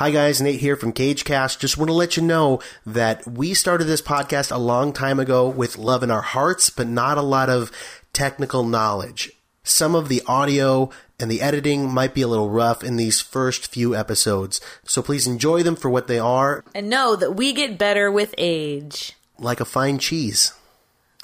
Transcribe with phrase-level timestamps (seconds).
[0.00, 1.58] Hi guys, Nate here from CageCast.
[1.58, 5.46] Just want to let you know that we started this podcast a long time ago
[5.46, 7.70] with love in our hearts, but not a lot of
[8.14, 9.30] technical knowledge.
[9.62, 13.66] Some of the audio and the editing might be a little rough in these first
[13.66, 17.76] few episodes, so please enjoy them for what they are, And know that we get
[17.76, 19.12] better with age.
[19.38, 20.54] like a fine cheese.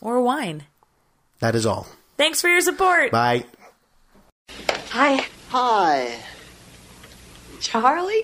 [0.02, 0.64] Or wine.
[1.40, 1.86] That is all.
[2.18, 3.11] Thanks for your support.
[3.11, 3.46] Bye.
[4.90, 5.27] Hi.
[5.48, 6.18] Hi.
[7.67, 8.23] Charlie?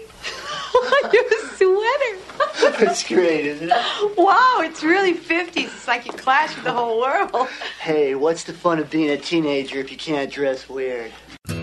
[1.13, 1.25] Your
[1.57, 2.79] sweater.
[2.79, 4.17] That's great, isn't it?
[4.17, 5.57] Wow, it's really 50s.
[5.57, 7.49] It's like you clash with the whole world.
[7.81, 11.11] Hey, what's the fun of being a teenager if you can't dress weird?
[11.49, 11.57] I'm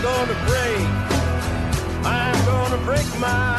[0.00, 0.86] gonna break.
[2.06, 3.56] I'm gonna break my.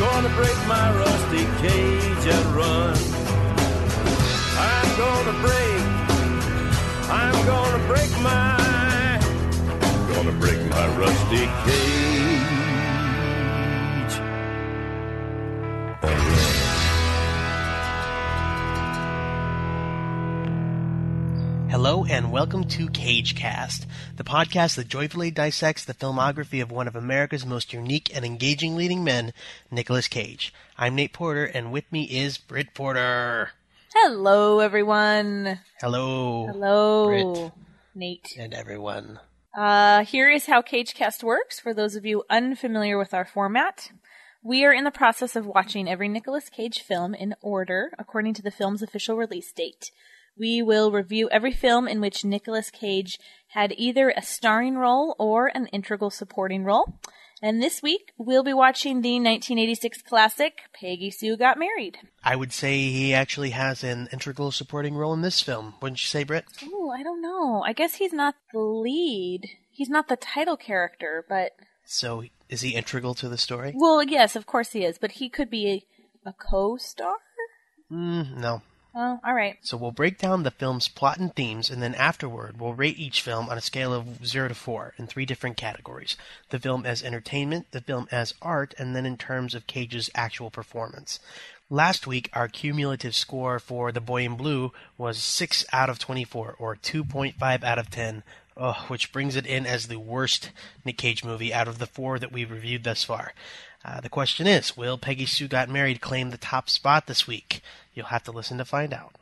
[0.00, 2.95] Gonna break my rusty cage and run.
[4.98, 5.82] I'm gonna break.
[7.10, 9.20] I'm gonna break my.
[10.08, 12.46] Gonna break my rusty cage.
[16.00, 16.18] And
[21.60, 21.70] run.
[21.70, 23.84] Hello and welcome to CageCast,
[24.16, 28.76] the podcast that joyfully dissects the filmography of one of America's most unique and engaging
[28.76, 29.34] leading men,
[29.70, 30.54] Nicolas Cage.
[30.78, 33.50] I'm Nate Porter, and with me is Britt Porter.
[34.02, 35.58] Hello, everyone.
[35.80, 36.46] Hello.
[36.48, 37.52] Hello, Britt.
[37.94, 38.28] Nate.
[38.38, 39.18] And everyone.
[39.56, 43.90] Uh, here is how CageCast works for those of you unfamiliar with our format.
[44.44, 48.42] We are in the process of watching every Nicolas Cage film in order according to
[48.42, 49.90] the film's official release date.
[50.38, 55.46] We will review every film in which Nicolas Cage had either a starring role or
[55.46, 57.00] an integral supporting role.
[57.46, 61.96] And this week, we'll be watching the 1986 classic Peggy Sue Got Married.
[62.24, 66.08] I would say he actually has an integral supporting role in this film, wouldn't you
[66.08, 66.44] say, Britt?
[66.64, 67.62] Oh, I don't know.
[67.64, 69.48] I guess he's not the lead.
[69.70, 71.52] He's not the title character, but
[71.84, 73.72] So, is he integral to the story?
[73.76, 74.98] well, yes, of course he is.
[74.98, 75.86] But he could be
[76.26, 77.14] a, a co-star.
[77.92, 78.62] Mm, no.
[78.98, 79.58] Oh, all right.
[79.60, 83.20] So we'll break down the film's plot and themes, and then afterward, we'll rate each
[83.20, 86.16] film on a scale of 0 to 4 in three different categories
[86.48, 90.50] the film as entertainment, the film as art, and then in terms of Cage's actual
[90.50, 91.20] performance.
[91.68, 96.56] Last week, our cumulative score for The Boy in Blue was 6 out of 24,
[96.58, 98.22] or 2.5 out of 10,
[98.56, 100.52] ugh, which brings it in as the worst
[100.86, 103.34] Nick Cage movie out of the four that we've reviewed thus far.
[103.86, 107.60] Uh, the question is Will Peggy Sue Got Married claim the top spot this week?
[107.94, 109.14] You'll have to listen to find out.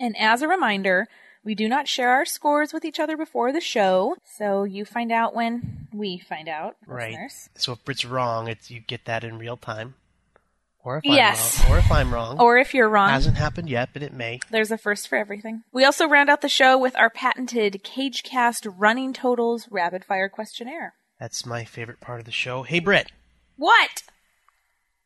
[0.00, 1.06] And as a reminder,
[1.44, 5.12] we do not share our scores with each other before the show, so you find
[5.12, 7.10] out when we find out, Right.
[7.12, 7.48] listeners.
[7.54, 9.94] So if Britt's wrong, it's you get that in real time.
[10.84, 11.60] Or if Yes.
[11.60, 11.72] I'm wrong.
[11.74, 12.40] Or if I'm wrong.
[12.40, 14.40] Or if you're wrong, Hasn't happened yet, but it may.
[14.50, 15.62] there's a first for everything.
[15.72, 20.94] We also round out the show with our patented CageCast Running Totals Rapid Fire Questionnaire.
[21.20, 22.62] That's my favorite part of the show.
[22.64, 23.10] Hey Britt,
[23.58, 24.02] What?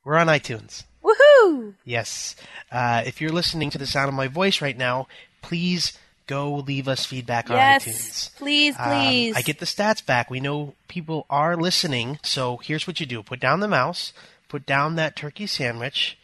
[0.04, 0.84] we're on iTunes.
[1.02, 1.74] Woohoo!
[1.84, 2.36] Yes.
[2.70, 5.06] Uh, if you're listening to the sound of my voice right now,
[5.42, 5.96] please
[6.26, 8.36] go leave us feedback on Yes, iTunes.
[8.36, 9.36] please, Um, please.
[9.36, 10.28] I get the stats back.
[10.30, 12.18] We know people are listening.
[12.22, 14.12] So here's what you do put down the mouse,
[14.48, 16.16] put down that turkey sandwich,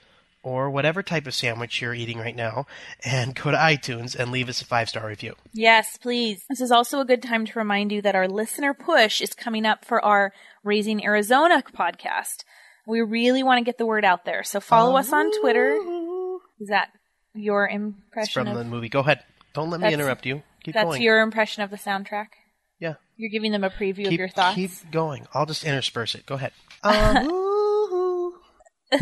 [0.42, 2.66] or whatever type of sandwich you're eating right now,
[3.04, 5.34] and go to iTunes and leave us a five star review.
[5.52, 6.44] Yes, please.
[6.48, 9.66] This is also a good time to remind you that our listener push is coming
[9.66, 10.32] up for our
[10.64, 12.44] Raising Arizona podcast.
[12.86, 14.42] We really want to get the word out there.
[14.44, 15.78] So follow us on Twitter.
[16.60, 16.88] Is that
[17.34, 18.88] your It's impression from of the movie.
[18.88, 19.22] Go ahead.
[19.54, 20.42] Don't let me interrupt you.
[20.64, 21.02] Keep That's going.
[21.02, 22.28] your impression of the soundtrack?
[22.80, 22.94] yeah.
[23.16, 24.54] You're giving them a preview of your thoughts?
[24.54, 25.26] keep going.
[25.34, 26.24] I'll just intersperse it.
[26.24, 26.52] Go ahead.
[26.84, 27.24] Uh,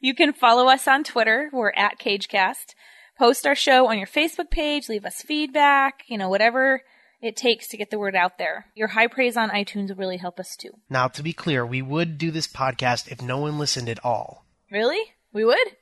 [0.00, 1.50] you can follow us on Twitter.
[1.52, 2.74] We're at CageCast.
[3.18, 4.88] Post our show on your Facebook page.
[4.88, 6.02] Leave us feedback.
[6.08, 6.82] You know, whatever
[7.22, 8.66] it takes to get the word out there.
[8.74, 10.70] Your high praise on iTunes will really help us too.
[10.88, 14.44] now, to be clear, we would do this podcast if no one listened at all.
[14.70, 15.12] Really?
[15.32, 15.76] We would?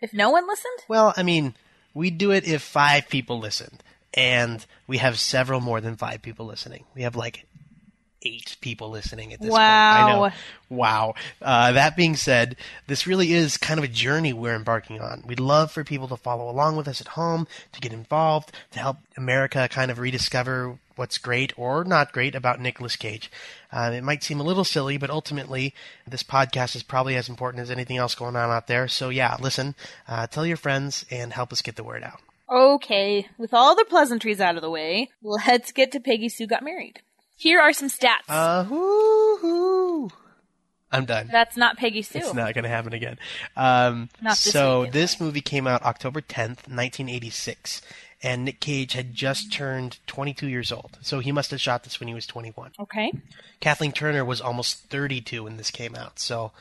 [0.00, 0.78] If no one listened?
[0.88, 1.54] Well, I mean,
[1.94, 3.82] we'd do it if five people listened,
[4.12, 6.84] and we have several more than five people listening.
[6.94, 7.46] We have like
[8.24, 9.60] eight people listening at this point.
[9.62, 10.26] I Wow.
[10.26, 10.32] know.
[10.70, 11.14] Wow.
[11.42, 12.56] Uh, that being said,
[12.86, 15.22] this really is kind of a journey we're embarking on.
[15.26, 18.78] We'd love for people to follow along with us at home, to get involved, to
[18.78, 23.30] help America kind of rediscover what's great or not great about Nicolas Cage.
[23.72, 25.74] Uh, it might seem a little silly, but ultimately,
[26.06, 28.86] this podcast is probably as important as anything else going on out there.
[28.86, 29.74] So, yeah, listen,
[30.06, 32.20] uh, tell your friends, and help us get the word out.
[32.48, 36.62] Okay, with all the pleasantries out of the way, let's get to Peggy Sue Got
[36.62, 37.00] Married.
[37.36, 38.28] Here are some stats.
[38.28, 40.10] Uh, woo-hoo.
[40.92, 41.28] I'm done.
[41.30, 42.20] That's not Peggy Sue.
[42.20, 43.18] It's not going to happen again.
[43.56, 47.82] Um, Not this so this movie came out October 10th, 1986,
[48.22, 50.96] and Nick Cage had just turned 22 years old.
[51.02, 52.72] So he must have shot this when he was 21.
[52.78, 53.12] Okay.
[53.58, 56.20] Kathleen Turner was almost 32 when this came out.
[56.20, 56.52] So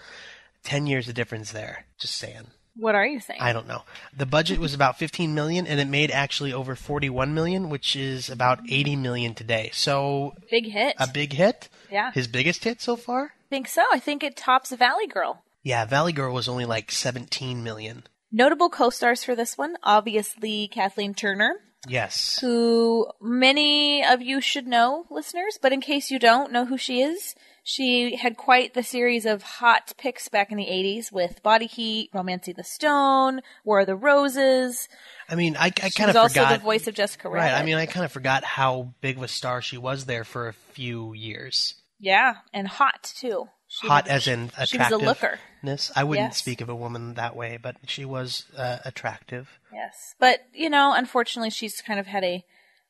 [0.64, 1.86] 10 years of difference there.
[2.00, 2.48] Just saying.
[2.76, 3.40] What are you saying?
[3.42, 3.84] I don't know.
[4.16, 8.30] The budget was about 15 million and it made actually over 41 million, which is
[8.30, 9.70] about 80 million today.
[9.74, 10.96] So Big hit.
[11.00, 11.70] a big hit.
[11.92, 12.12] Yeah.
[12.12, 13.26] His biggest hit so far?
[13.26, 13.84] I think so.
[13.92, 15.44] I think it tops Valley Girl.
[15.62, 18.04] Yeah, Valley Girl was only like 17 million.
[18.32, 21.54] Notable co-stars for this one, obviously Kathleen Turner,
[21.88, 22.40] Yes.
[22.42, 27.02] who many of you should know, listeners, but in case you don't know who she
[27.02, 27.36] is,
[27.66, 32.10] she had quite the series of hot picks back in the 80s with Body Heat,
[32.14, 34.88] Romancing the Stone, War of the Roses.
[35.30, 36.60] I mean, I, I kind of also forgot.
[36.60, 37.54] the voice of Jessica Rabbit.
[37.54, 37.62] right.
[37.62, 40.48] I mean, I kind of forgot how big of a star she was there for
[40.50, 41.76] a few years.
[42.00, 43.48] yeah, and hot too.
[43.68, 44.68] She Hot was- as in attractive.
[44.70, 45.40] she was a looker.
[45.64, 45.92] Attractiveness.
[45.96, 46.38] I wouldn't Yes.
[46.38, 49.60] speak of a woman that way, but she was uh, attractive.
[49.72, 50.16] Yes.
[50.20, 52.44] But, you know, unfortunately, she's kind of had a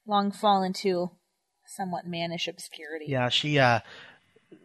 [0.05, 1.11] long fall into
[1.65, 3.05] somewhat mannish obscurity.
[3.07, 3.59] Yeah, she.
[3.59, 3.79] uh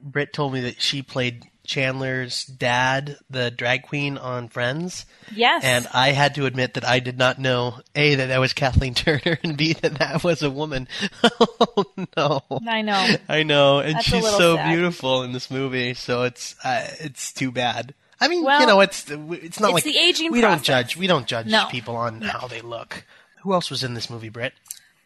[0.02, 5.04] Britt told me that she played Chandler's dad, the drag queen on Friends,
[5.34, 5.62] Yes.
[5.64, 8.94] and I had to admit that I did not know a that that was Kathleen
[8.94, 10.88] Turner, and b that that was a woman.
[11.22, 11.84] oh
[12.16, 12.40] no.
[12.66, 13.14] I know.
[13.28, 14.68] I know, and That's she's so sad.
[14.74, 15.92] beautiful in this movie.
[15.94, 17.94] So it's uh, it's too bad.
[18.20, 20.56] I mean, Well, you know, it's it's not it's like the aging we process.
[20.58, 20.96] don't judge.
[20.96, 21.66] We don't judge No.
[21.70, 23.04] people on how they look.
[23.42, 24.54] Who else was in this movie, Britt?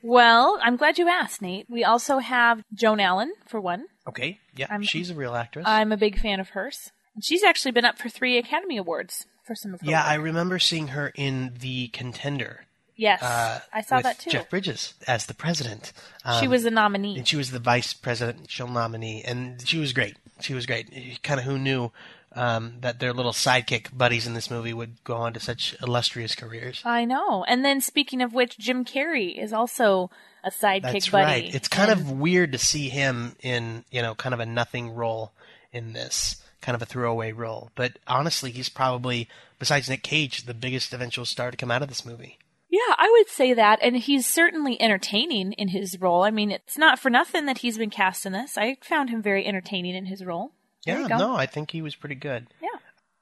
[0.03, 1.67] Well, I'm glad you asked, Nate.
[1.71, 3.87] We also have Joan Allen, for one.
[4.07, 5.65] Okay, yeah, I'm- she's a real actress.
[5.67, 6.91] I'm a big fan of hers.
[7.15, 10.15] And She's actually been up for three Academy Awards for some of her yeah, I
[10.15, 12.65] remember seeing her in The Contender.
[12.97, 14.31] Yes, Uh, I saw that too.
[14.31, 15.93] Jeff Bridges as the president.
[16.41, 17.17] she Um, was a nominee.
[17.17, 20.17] and she was the vice presidential nominee, and she was great.
[20.41, 21.23] She was great.
[21.23, 21.91] Kind of who knew
[22.35, 26.35] um, that their little sidekick buddies in this movie would go on to such illustrious
[26.35, 26.83] careers.
[26.85, 27.45] I know.
[27.47, 30.11] And then speaking of which, Jim Carrey is also
[30.45, 31.25] a sidekick That's buddy.
[31.25, 31.55] right.
[31.55, 34.91] It's kind And- of weird to see him in, you know, kind of a nothing
[34.91, 35.33] role
[35.73, 37.71] in this, kind of a throwaway role.
[37.75, 41.89] But honestly, he's probably, besides Nick Cage, the biggest eventual star to come out of
[41.89, 42.39] this movie.
[42.69, 43.81] Yeah, I would say that.
[43.83, 46.23] And he's certainly entertaining in his role.
[46.23, 48.57] I mean, it's not for nothing that he's been cast in this.
[48.57, 50.53] I found him very entertaining in his role.
[50.85, 52.49] Yeah, no, I think he was pretty good.
[52.61, 52.69] Yeah.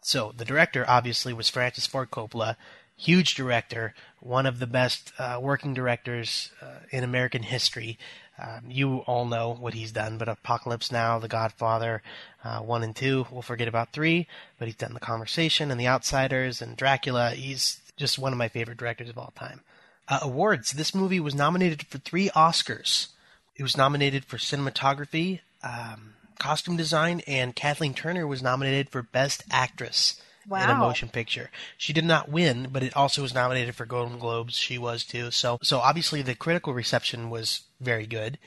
[0.03, 2.57] So the director obviously was Francis Ford Coppola,
[2.97, 7.99] huge director, one of the best uh, working directors uh, in American history.
[8.39, 12.03] Um, you all know what he's done, but Apocalypse Now, The Godfather,
[12.43, 13.27] uh, one and two.
[13.31, 14.27] We'll forget about three,
[14.59, 17.33] but he's done The Conversation and The Outsiders and Dracula.
[17.33, 19.61] He's just one of my favorite directors of all time.
[20.09, 20.73] Uh, awards.
[20.73, 23.09] This movie was nominated for three Oscars.
[23.57, 29.45] It was nominated for cinematography, um, costume design, and Kathleen Turner was nominated for Best
[29.53, 31.51] Actress in a motion picture.
[31.77, 34.57] She did not win, but it also was nominated for Golden Globes.
[34.57, 35.31] She was too.
[35.31, 38.39] So, so obviously the critical reception was very good,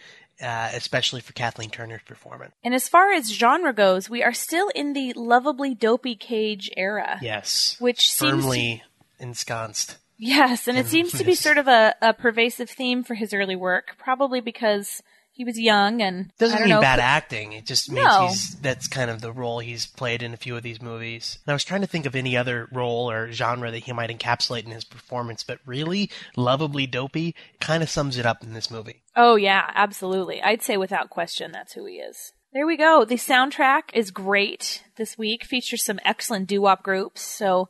[0.41, 2.53] uh, especially for Kathleen Turner's performance.
[2.63, 7.19] And as far as genre goes, we are still in the lovably dopey cage era.
[7.21, 8.83] Yes, Which seems to- firmly
[9.19, 9.97] ensconced.
[10.17, 13.55] Yes, and it seems to be sort of a, a pervasive theme for his early
[13.55, 15.01] work, probably because
[15.35, 17.53] he was young and Doesn't I don't mean know, bad acting.
[17.53, 18.27] It just means No.
[18.27, 21.39] he's that's kind of the role he's played in a few of these movies.
[21.45, 24.09] And I was trying to think of any other role or genre that he might
[24.09, 28.69] encapsulate in his performance, but really, lovably dopey kind of sums it up in this
[28.71, 29.01] movie.
[29.15, 30.41] Oh yeah, absolutely.
[30.41, 32.31] I'd say without question that's who he is.
[32.53, 33.03] There we go.
[33.03, 35.43] The soundtrack is great this week.
[35.43, 37.67] Features some excellent doo-wop groups, so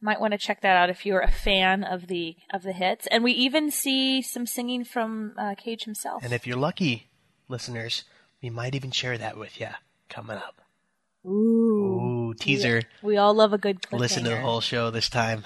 [0.00, 3.06] might want to check that out if you're a fan of the of the hits.
[3.08, 6.22] And we even see some singing from uh, Cage himself.
[6.24, 7.08] And if you're lucky,
[7.48, 8.04] listeners,
[8.42, 9.68] we might even share that with you
[10.08, 10.60] coming up.
[11.26, 12.82] Ooh, Ooh, teaser.
[13.02, 13.78] we all love a good.
[13.92, 15.44] Listen to the whole show this time.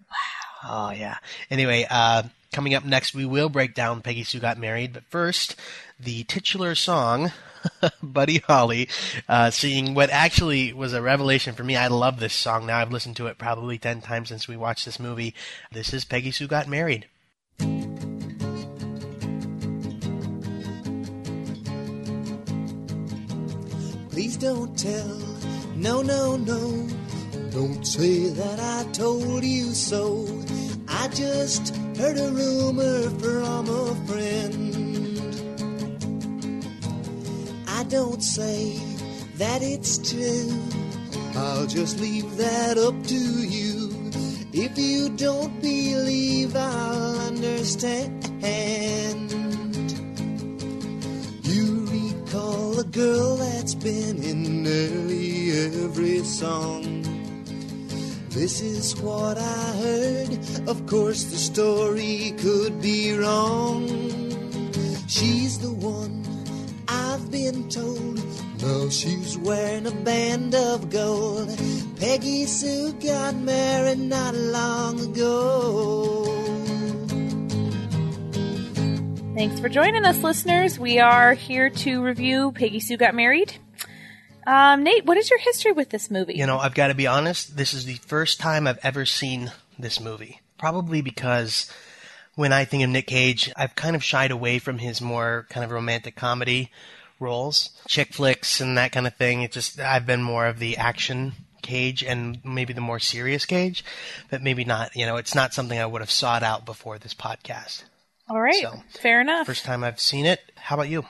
[0.00, 0.88] Wow.
[0.90, 1.16] Oh yeah.
[1.50, 5.56] Anyway, uh, coming up next, we will break down Peggy Sue Got Married, but first,
[5.98, 7.32] the titular song,
[8.02, 8.88] Buddy Holly,
[9.28, 9.50] uh,
[9.92, 11.76] what actually was a revelation for me.
[11.76, 12.78] I love this song now.
[12.78, 15.34] I've listened to it probably ten times since we watched this movie.
[15.72, 17.06] This is Peggy Sue Got Married.
[24.10, 25.18] Please don't tell,
[25.74, 26.88] no, no, no.
[27.50, 30.24] Don't say that I told you so.
[31.04, 34.72] I just heard a rumor from a friend.
[37.68, 38.80] I don't say
[39.36, 40.50] that it's true.
[41.36, 43.90] I'll just leave that up to you.
[44.54, 48.24] If you don't believe, I'll understand.
[51.42, 57.13] You recall a girl that's been in nearly every song.
[58.34, 60.68] This is what I heard.
[60.68, 63.86] Of course, the story could be wrong.
[65.06, 66.26] She's the one
[66.88, 68.20] I've been told.
[68.60, 71.48] No, she's wearing a band of gold.
[72.00, 76.24] Peggy Sue got married not long ago.
[79.36, 80.76] Thanks for joining us, listeners.
[80.76, 83.54] We are here to review Peggy Sue Got Married.
[84.46, 86.34] Um, Nate, what is your history with this movie?
[86.34, 89.52] You know, I've got to be honest, this is the first time I've ever seen
[89.78, 90.40] this movie.
[90.58, 91.70] Probably because
[92.34, 95.64] when I think of Nick Cage, I've kind of shied away from his more kind
[95.64, 96.70] of romantic comedy
[97.20, 99.42] roles, chick flicks and that kind of thing.
[99.42, 101.32] It just I've been more of the action
[101.62, 103.84] Cage and maybe the more serious Cage,
[104.30, 104.94] but maybe not.
[104.94, 107.84] You know, it's not something I would have sought out before this podcast.
[108.28, 109.46] All right, So, fair enough.
[109.46, 110.40] First time I've seen it.
[110.56, 111.04] How about you?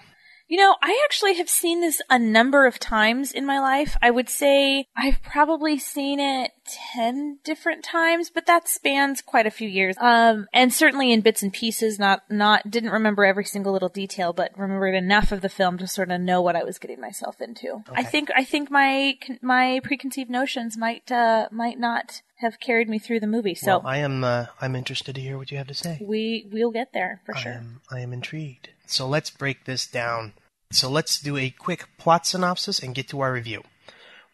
[0.55, 3.97] You know, I actually have seen this a number of times in my life.
[4.01, 6.53] I would say I've probably seen it
[6.95, 9.97] 10 different times, but that spans quite a few years.
[9.99, 14.33] Um, and certainly in bits and pieces, not, not, didn't remember every single little detail,
[14.33, 17.41] but remembered enough of the film to sort of know what I was getting myself
[17.41, 17.83] into.
[17.91, 23.01] I think, I think my, my preconceived notions might, uh, might not have carried me
[23.01, 23.57] through the movie.
[23.57, 25.99] So well, I am uh, I'm interested to hear what you have to say.
[26.01, 27.53] we, we'll get there for I sure.
[27.55, 28.69] am I am intrigued.
[28.87, 30.35] So let's break this down.
[30.75, 33.63] So let's do a quick plot synopsis and get to our review.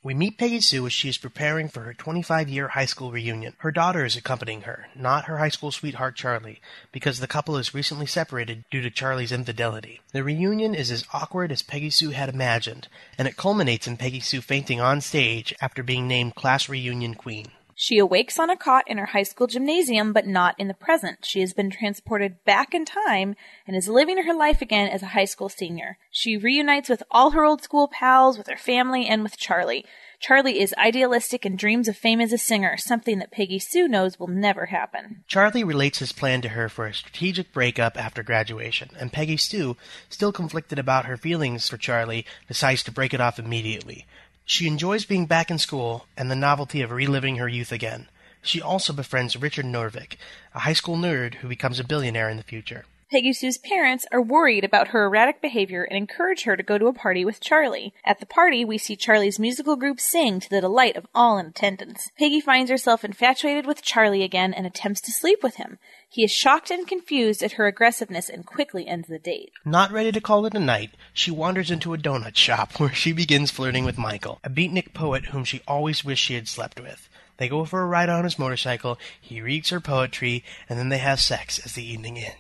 [0.03, 3.57] We meet Peggy Sue as she is preparing for her 25 year high school reunion.
[3.59, 7.75] Her daughter is accompanying her, not her high school sweetheart Charlie, because the couple is
[7.75, 10.01] recently separated due to Charlie's infidelity.
[10.15, 14.21] The reunion is as awkward as Peggy Sue had imagined, and it culminates in Peggy
[14.21, 17.49] Sue fainting on stage after being named class reunion queen.
[17.83, 21.25] She awakes on a cot in her high school gymnasium, but not in the present.
[21.25, 25.17] She has been transported back in time and is living her life again as a
[25.17, 25.97] high school senior.
[26.11, 29.87] She reunites with all her old school pals, with her family, and with Charlie.
[30.21, 34.19] Charlie is idealistic and dreams of fame as a singer, something that Peggy Sue knows
[34.19, 35.25] will never happen.
[35.27, 39.79] Charlie relates his plan to her for a strategic breakup after graduation, and Peggy Sue,
[40.11, 44.05] still conflicted about her feelings for Charlie, decides to break it off immediately.
[44.51, 48.09] She enjoys being back in school and the novelty of reliving her youth again.
[48.43, 50.17] She also befriends Richard Norvik,
[50.53, 52.85] a high school nerd who becomes a billionaire in the future.
[53.11, 56.87] Peggy Sue's parents are worried about her erratic behavior and encourage her to go to
[56.87, 57.93] a party with Charlie.
[58.05, 61.47] At the party, we see Charlie's musical group sing to the delight of all in
[61.47, 62.13] attendance.
[62.17, 65.81] Peggy finds herself infatuated with Charlie again and attempts to sleep with him.
[66.09, 69.51] He is shocked and confused at her aggressiveness and quickly ends the date.
[69.65, 73.13] Not ready to call it a night, she wanders into a donut shop where she
[73.13, 77.09] begins flirting with Michael, a beatnik poet whom she always wished she had slept with.
[77.39, 80.99] They go for a ride on his motorcycle, he reads her poetry, and then they
[80.99, 82.37] have sex as the evening ends.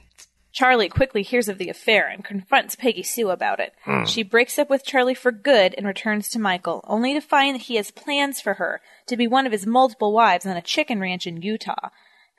[0.52, 3.75] Charlie quickly hears of the affair and confronts Peggy Sue about it.
[4.07, 7.62] She breaks up with Charlie for good and returns to Michael, only to find that
[7.66, 11.00] he has plans for her to be one of his multiple wives on a chicken
[11.00, 11.90] ranch in Utah.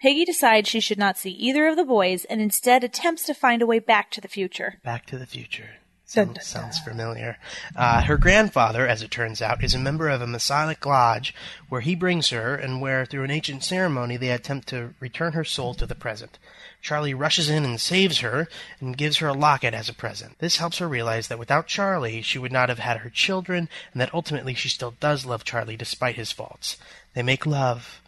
[0.02, 3.62] Peggy decides she should not see either of the boys and instead attempts to find
[3.62, 4.80] a way back to the future.
[4.84, 5.70] Back to the Future.
[6.12, 7.38] Sounds, sounds familiar.
[7.74, 11.34] Uh, her grandfather, as it turns out, is a member of a Masonic lodge
[11.70, 15.46] where he brings her and where, through an ancient ceremony, they attempt to return her
[15.46, 16.38] soul to the present.
[16.82, 18.48] Charlie rushes in and saves her
[18.80, 20.40] and gives her a locket as a present.
[20.40, 24.02] This helps her realize that without Charlie, she would not have had her children and
[24.02, 26.78] that ultimately she still does love Charlie despite his faults.
[27.14, 28.02] They make love,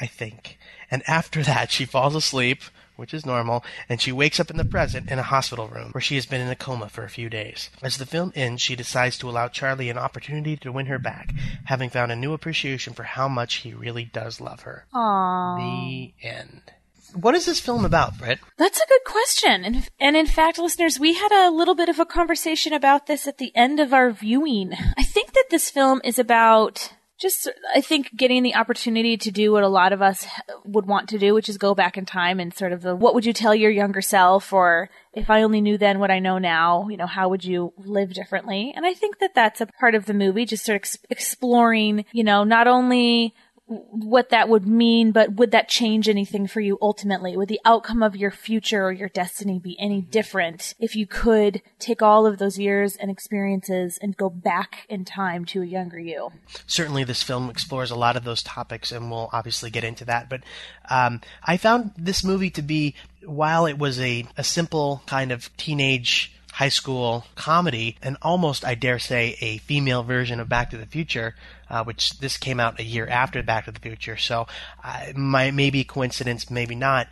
[0.00, 0.58] I think.
[0.90, 2.62] And after that, she falls asleep,
[2.96, 6.00] which is normal, and she wakes up in the present in a hospital room where
[6.00, 7.70] she has been in a coma for a few days.
[7.82, 11.32] As the film ends, she decides to allow Charlie an opportunity to win her back,
[11.64, 14.86] having found a new appreciation for how much he really does love her.
[14.94, 15.58] Aww.
[15.58, 16.73] The end.
[17.14, 18.40] What is this film about, Britt?
[18.58, 19.64] That's a good question.
[19.64, 23.26] And, and in fact, listeners, we had a little bit of a conversation about this
[23.26, 24.72] at the end of our viewing.
[24.96, 29.52] I think that this film is about just, I think, getting the opportunity to do
[29.52, 30.26] what a lot of us
[30.64, 33.14] would want to do, which is go back in time and sort of the what
[33.14, 36.38] would you tell your younger self, or if I only knew then what I know
[36.38, 38.72] now, you know, how would you live differently?
[38.74, 42.04] And I think that that's a part of the movie, just sort of ex- exploring,
[42.12, 43.34] you know, not only
[43.66, 47.36] what that would mean, but would that change anything for you ultimately?
[47.36, 51.62] Would the outcome of your future or your destiny be any different if you could
[51.78, 55.98] take all of those years and experiences and go back in time to a younger
[55.98, 56.30] you?
[56.66, 60.28] certainly this film explores a lot of those topics, and we'll obviously get into that.
[60.28, 60.42] But
[60.90, 62.94] um, I found this movie to be,
[63.24, 68.74] while it was a, a simple kind of teenage high school comedy, and almost, I
[68.74, 71.34] dare say, a female version of Back to the Future,
[71.70, 74.16] uh, which this came out a year after Back to the Future.
[74.16, 74.46] So,
[74.82, 77.08] uh, maybe coincidence, maybe not.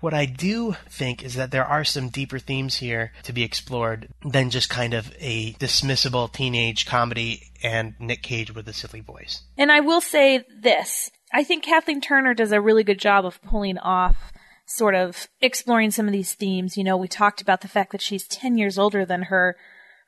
[0.00, 4.08] What I do think is that there are some deeper themes here to be explored
[4.24, 9.42] than just kind of a dismissible teenage comedy and Nick Cage with a silly voice.
[9.58, 11.10] And I will say this.
[11.34, 14.32] I think Kathleen Turner does a really good job of pulling off
[14.66, 16.76] sort of exploring some of these themes.
[16.78, 19.56] You know, we talked about the fact that she's 10 years older than her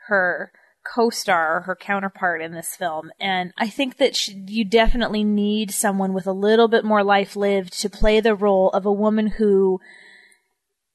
[0.07, 0.53] her
[0.85, 3.11] co-star, her counterpart in this film.
[3.21, 7.37] And I think that she, you definitely need someone with a little bit more life
[7.37, 9.81] lived to play the role of a woman who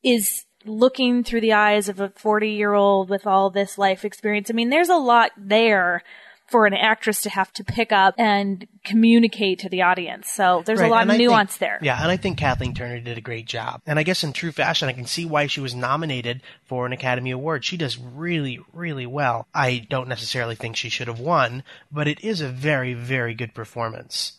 [0.03, 4.49] is looking through the eyes of a 40 year old with all this life experience.
[4.49, 6.03] I mean, there's a lot there
[6.47, 10.29] for an actress to have to pick up and communicate to the audience.
[10.29, 11.77] So there's Right, a lot and of I think- nuance there.
[11.81, 13.81] Yeah, and I think Kathleen Turner did a great job.
[13.85, 16.93] And I guess in true fashion, I can see why she was nominated for an
[16.93, 17.65] Academy Award.
[17.65, 19.45] She does really, really well.
[19.53, 23.53] I don't necessarily think she should have won, but it is a very, very good
[23.53, 24.33] performance.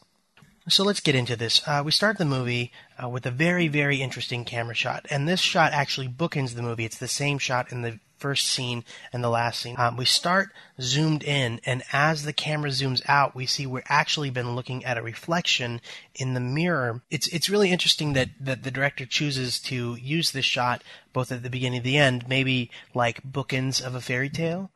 [0.69, 1.63] So let's get into this.
[1.67, 2.73] Uh, we start the movie
[3.03, 6.85] uh, with a very, very interesting camera shot, and this shot actually bookends the movie.
[6.85, 9.77] It's the same shot in the first scene and the last scene.
[9.79, 14.31] Um, we start zoomed in, and as the camera zooms out, we see we're actually
[14.31, 15.81] been looking at a reflection
[16.15, 17.03] in the mirror.
[17.11, 20.83] It's it's really interesting that that the director chooses to use this shot
[21.13, 24.71] both at the beginning and the end, maybe like bookends of a fairy tale.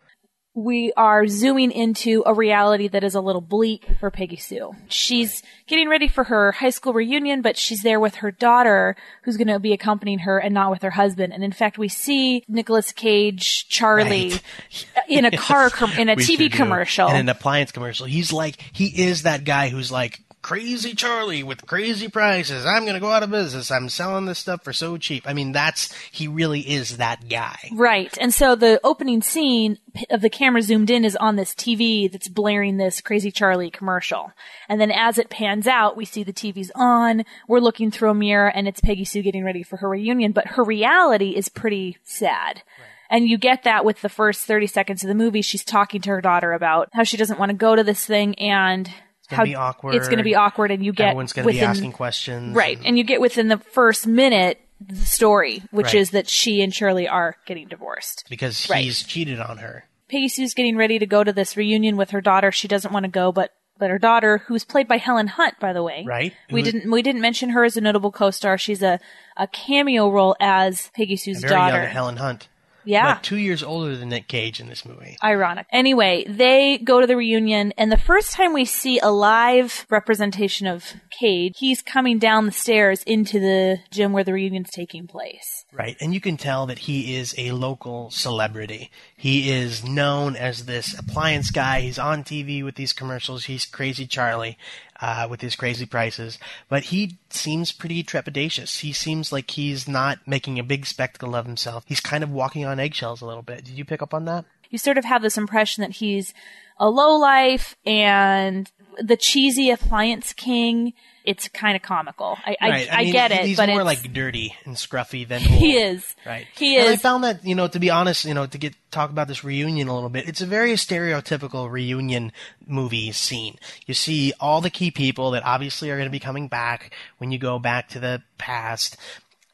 [0.54, 4.72] We are zooming into a reality that is a little bleak for Peggy Sue.
[4.88, 9.38] She's getting ready for her high school reunion, but she's there with her daughter who's
[9.38, 11.32] going to be accompanying her and not with her husband.
[11.32, 14.32] And in fact, we see Nicolas Cage, Charlie
[15.08, 17.08] in a car, com- in a We TV commercial.
[17.08, 18.04] in an appliance commercial.
[18.06, 22.66] He's like he is that guy who's like crazy Charlie with crazy prices.
[22.66, 23.70] I'm going to go out of business.
[23.70, 25.24] I'm selling this stuff for so cheap.
[25.26, 27.70] I mean, that's he really is that guy.
[27.72, 28.16] Right.
[28.20, 29.78] And so the opening scene
[30.10, 34.32] of the camera zoomed in is on this TV that's blaring this Crazy Charlie commercial.
[34.68, 38.14] And then as it pans out, we see the TV's on, we're looking through a
[38.14, 41.98] mirror, and it's Peggy Sue getting ready for her reunion, but her reality is pretty
[42.02, 42.62] sad.
[43.10, 45.42] And you get that with the first 30 seconds of the movie.
[45.42, 48.34] She's talking to her daughter about how she doesn't want to go to this thing
[48.36, 48.90] and
[49.32, 49.94] gonna how be awkward.
[49.96, 52.54] It's going to be awkward, and you get Everyone's going to be asking questions.
[52.54, 52.78] Right.
[52.84, 55.94] And you get within the first minute the story, which Right.
[55.96, 58.24] is that she and Charlie are getting divorced.
[58.28, 58.84] because Right.
[58.84, 59.84] he's cheated on her.
[60.10, 62.50] Peggy Sue's getting ready to go to this reunion with her daughter.
[62.52, 65.72] She doesn't want to go, but but her daughter, who's played by Helen Hunt, by
[65.72, 66.32] the way, Right.
[66.52, 68.58] We Who- didn't we didn't mention her as a notable co-star.
[68.58, 69.00] She's a
[69.36, 71.78] a cameo role as Peggy Sue's very daughter.
[71.82, 72.48] young Helen Hunt.
[72.84, 73.14] Yeah.
[73.14, 75.16] But two years older than Nick Cage in this movie.
[75.22, 75.66] Ironic.
[75.70, 80.66] Anyway, they go to the reunion, and the first time we see a live representation
[80.66, 85.64] of Cage, he's coming down the stairs into the gym where the reunion's taking place.
[85.72, 85.96] Right.
[86.00, 88.90] And you can tell that he is a local celebrity.
[89.16, 91.80] He is known as this appliance guy.
[91.80, 93.44] He's on TV with these commercials.
[93.44, 94.58] He's crazy Charlie,
[95.02, 96.38] uh, with his crazy prices.
[96.70, 98.80] But he seems pretty trepidatious.
[98.80, 101.84] He seems like he's not making a big spectacle of himself.
[101.86, 103.64] He's kind of walking on eggshells a little bit.
[103.64, 104.46] Did you pick up on that?
[104.72, 106.34] you sort of have this impression that he's
[106.78, 110.94] a lowlife and the cheesy appliance king.
[111.24, 112.38] It's kind of comical.
[112.44, 112.92] I, right.
[112.92, 115.76] I, I, mean, get it, He's but more it's, like dirty and scruffy than he
[115.76, 116.14] is.
[116.26, 116.46] Right.
[116.54, 119.10] He And I found that, you know, to be honest, you know, to get talk
[119.10, 122.32] about this reunion a little bit, it's a very stereotypical reunion
[122.66, 123.56] movie scene.
[123.86, 127.32] You see all the key people that obviously are going to be coming back when
[127.32, 128.96] you go back to the past.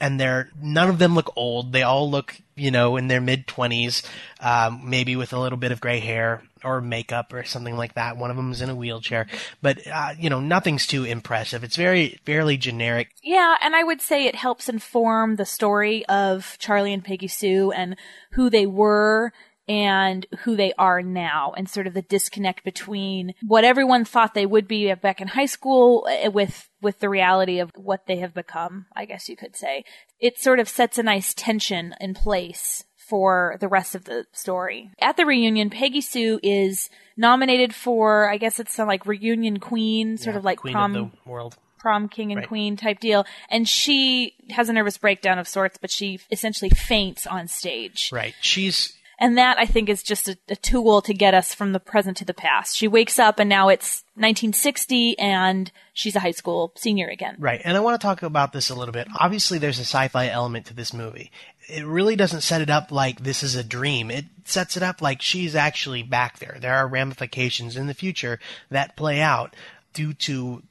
[0.00, 1.72] And they're none of them look old.
[1.72, 4.04] They all look, you know, in their mid twenties,
[4.38, 8.16] um, maybe with a little bit of gray hair or makeup or something like that.
[8.16, 9.26] One of them is in a wheelchair,
[9.60, 11.64] but uh, you know, nothing's too impressive.
[11.64, 13.10] It's very fairly generic.
[13.22, 17.72] Yeah, and I would say it helps inform the story of Charlie and Peggy Sue
[17.72, 17.96] and
[18.32, 19.32] who they were
[19.68, 24.46] and who they are now and sort of the disconnect between what everyone thought they
[24.46, 28.32] would be back in high school eh, with with the reality of what they have
[28.34, 29.84] become, I guess you could say.
[30.20, 34.90] It sort of sets a nice tension in place for the rest of the story.
[35.00, 40.18] At the reunion, Peggy Sue is nominated for, I guess it's some like reunion queen,
[40.18, 41.56] sort of like Queen prom of world.
[41.78, 42.48] prom king and Right.
[42.48, 43.24] queen type deal.
[43.50, 48.10] And she has a nervous breakdown of sorts, but she essentially faints on stage.
[48.12, 48.34] Right.
[48.42, 51.80] She's And that I think is just a, a tool to get us from the
[51.80, 52.76] present to the past.
[52.76, 57.36] She wakes up and now it's 1960 and she's a high school senior again.
[57.38, 59.08] Right, and I want to talk about this a little bit.
[59.18, 61.32] Obviously, there's a sci-fi element to this movie.
[61.68, 64.10] It really doesn't set it up like this is a dream.
[64.10, 66.56] It sets it up like she's actually back there.
[66.60, 68.38] There are ramifications in the future
[68.70, 69.54] that play out
[69.92, 70.62] due to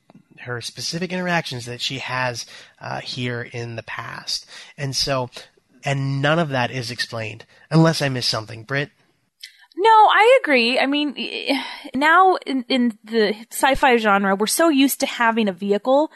[0.42, 2.46] her specific interactions that she has
[2.80, 4.46] uh, here in the past,
[4.78, 5.30] and so,
[5.84, 8.64] and none of that is explained unless I miss something.
[8.64, 8.90] Britt,
[9.76, 10.80] No, I agree.
[10.80, 11.16] I mean,
[11.94, 16.12] now in, in the sci-fi genre, we're so used to having a vehicle.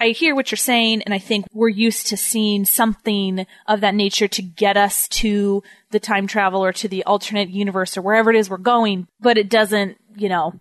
[0.00, 3.94] I hear what you're saying, and I think we're used to seeing something of that
[3.94, 8.30] nature to get us to the time travel or to the alternate universe or wherever
[8.30, 10.54] it is we're going, but it doesn't, you know,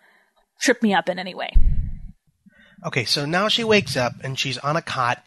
[0.59, 1.51] trip me up in any way.
[2.85, 5.23] Okay, so now she wakes up and she's on a cot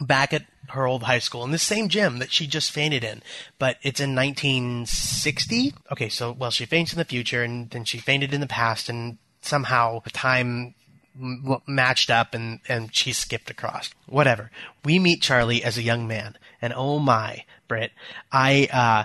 [0.00, 3.22] back at her old high school in the same gym that she just fainted in,
[3.58, 5.74] but it's in 1960.
[5.92, 8.88] Okay, so well, she faints in the future and then she fainted in the past,
[8.88, 10.74] and somehow time
[11.20, 13.90] m- matched up and and she skipped across.
[14.06, 14.50] Whatever.
[14.84, 17.92] We meet Charlie as a young man, and oh my, Britt,
[18.32, 19.04] I uh,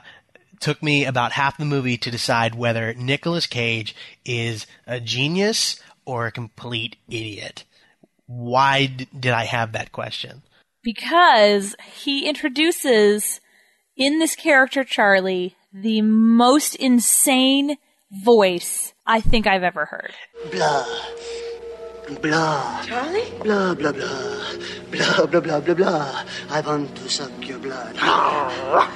[0.59, 3.95] took me about half the movie to decide whether Nicolas Cage
[4.25, 7.63] is a genius or a complete idiot.
[8.25, 10.43] Why d- did I have that question?
[10.83, 13.39] Because he introduces
[13.97, 17.77] in this character Charlie the most insane
[18.11, 20.13] voice I think I've ever heard.
[20.51, 20.85] Blah.
[22.21, 22.81] Blah.
[22.83, 23.31] Charlie?
[23.43, 24.41] Blah, blah, blah.
[24.91, 26.23] Blah, blah, blah, blah, blah.
[26.49, 27.95] I want to suck your blood.
[27.99, 28.89] I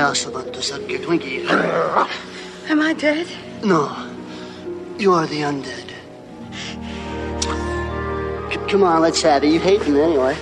[0.00, 1.44] also want to suck your Twinkie.
[2.70, 3.26] Am I dead?
[3.62, 3.90] No.
[4.98, 5.92] You are the undead.
[8.52, 9.52] C- come on, let's have it.
[9.52, 10.36] You hate them anyway.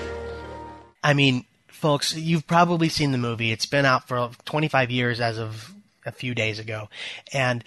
[1.06, 3.52] I mean, folks, you've probably seen the movie.
[3.52, 5.72] It's been out for 25 years as of
[6.04, 6.88] a few days ago.
[7.32, 7.62] And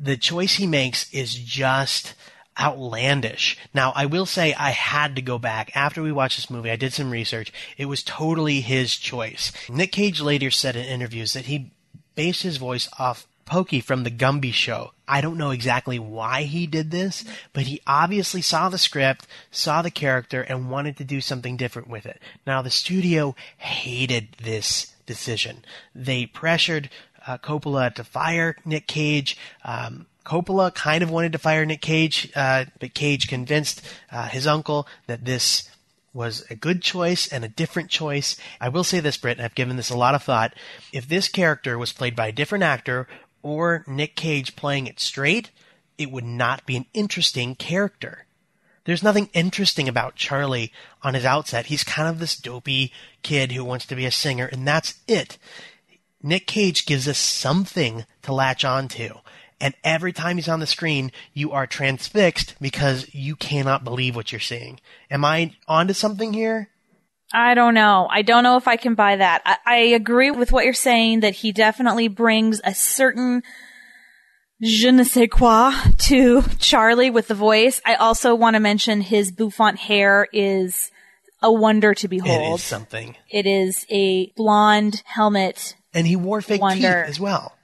[0.00, 2.14] the choice he makes is just
[2.56, 3.58] outlandish.
[3.74, 6.70] Now, I will say I had to go back after we watched this movie.
[6.70, 7.52] I did some research.
[7.76, 9.50] It was totally his choice.
[9.68, 11.72] Nick Cage later said in interviews that he
[12.14, 14.92] based his voice off Pokey from the Gumby show.
[15.08, 19.80] I don't know exactly why he did this, but he obviously saw the script, saw
[19.82, 22.20] the character, and wanted to do something different with it.
[22.46, 25.64] Now, the studio hated this decision.
[25.94, 26.90] They pressured
[27.26, 29.38] uh, Coppola to fire Nick Cage.
[29.64, 33.82] Um, Coppola kind of wanted to fire Nick Cage, uh, but Cage convinced
[34.12, 35.70] uh, his uncle that this
[36.12, 38.36] was a good choice and a different choice.
[38.60, 40.54] I will say this, Britt, and I've given this a lot of thought.
[40.92, 43.08] If this character was played by a different actor
[43.48, 45.50] or Nick Cage playing it straight,
[45.96, 48.26] it would not be an interesting character.
[48.84, 51.66] There's nothing interesting about Charlie on his outset.
[51.66, 55.38] He's kind of this dopey kid who wants to be a singer, and that's it.
[56.22, 59.14] Nick Cage gives us something to latch onto.
[59.60, 64.30] And every time he's on the screen, you are transfixed because you cannot believe what
[64.30, 64.80] you're seeing.
[65.10, 66.68] Am I onto something here?
[67.32, 68.08] I don't know.
[68.10, 69.42] I don't know if I can buy that.
[69.44, 73.42] I, I agree with what you're saying that he definitely brings a certain
[74.62, 77.80] je ne sais quoi to Charlie with the voice.
[77.84, 80.90] I also want to mention his bouffant hair is
[81.42, 82.58] a wonder to behold.
[82.58, 83.14] is something.
[83.30, 85.76] It is a blonde helmet.
[85.94, 87.02] And he wore fake Wonder.
[87.02, 87.54] teeth as well.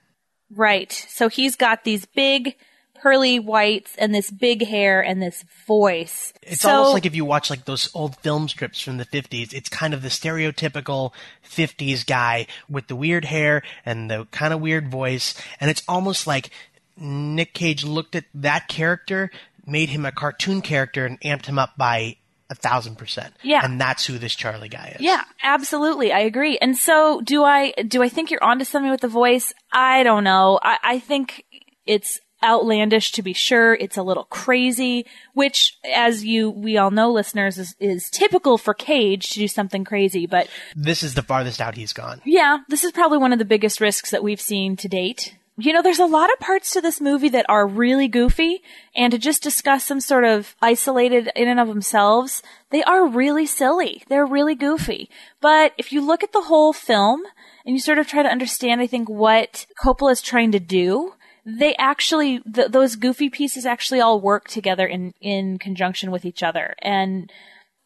[0.51, 0.93] Right.
[0.93, 2.55] So he's got these big
[3.05, 6.33] pearly whites and this big hair and this voice.
[6.41, 9.53] It's so, almost like if you watch like those old film strips from the 50s,
[9.53, 11.13] it's kind of the stereotypical
[11.47, 15.35] 50s guy with the weird hair and the kind of weird voice.
[15.61, 16.49] And it's almost like
[16.97, 19.31] Nick Cage looked at that character,
[19.67, 22.17] made him a cartoon character, and amped him up by
[22.49, 23.35] a thousand percent.
[23.43, 23.61] Yeah.
[23.63, 25.03] And that's who this Charlie guy is.
[25.03, 26.11] Yeah, absolutely.
[26.11, 26.57] I agree.
[26.57, 29.53] And so do I, do I think you're onto something with the voice?
[29.71, 30.59] I don't know.
[30.63, 31.45] I, I think
[31.85, 33.75] it's outlandish to be sure.
[33.75, 38.75] It's a little crazy, which as you, we all know listeners is, is typical for
[38.75, 40.27] Cage to do something crazy.
[40.27, 42.21] But This is the farthest out he's gone.
[42.25, 45.35] yeah, this is probably one of the biggest risks that we've seen to date.
[45.57, 48.61] You know, there's a lot of parts to this movie that are really goofy,
[48.97, 53.47] and to just discuss them sort of isolated in and of themselves, they are really
[53.47, 54.03] silly.
[54.09, 55.09] They're really goofy.
[55.41, 57.23] But if you look at the whole film,
[57.65, 61.15] and you sort of try to understand, I think, what Coppola is trying to do,
[61.45, 66.43] they actually, th- those goofy pieces actually all work together in, in conjunction with each
[66.43, 66.75] other.
[66.81, 67.31] And,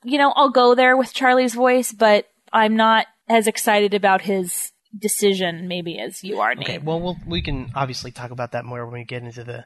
[0.05, 4.73] you know, I'll go there with Charlie's voice, but I'm not as excited about his
[4.97, 6.53] decision maybe as you are.
[6.53, 6.85] Okay, Nate.
[6.85, 9.65] well, we'll we can obviously talk about that more when we get into the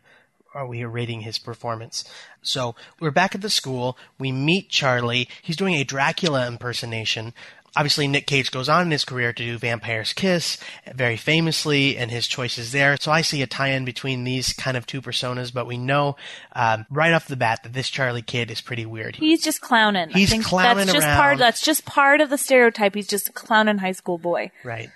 [0.54, 2.04] are we rating his performance.
[2.42, 3.96] So we're back at the school.
[4.18, 5.28] We meet Charlie.
[5.40, 7.32] He's doing a Dracula impersonation.
[7.74, 10.58] Obviously, Nick Cage goes on in his career to do Vampire's Kiss
[10.94, 12.98] very famously, and his choices there.
[13.00, 15.52] So I see a tie-in between these kind of two personas.
[15.54, 16.16] But we know
[16.54, 19.16] um, right off the bat that this Charlie kid is pretty weird.
[19.16, 20.10] He's just clowning.
[20.10, 21.16] He's clowning that's just around.
[21.16, 21.38] part.
[21.38, 22.94] That's just part of the stereotype.
[22.94, 24.50] He's just a clowning high school boy.
[24.64, 24.90] right.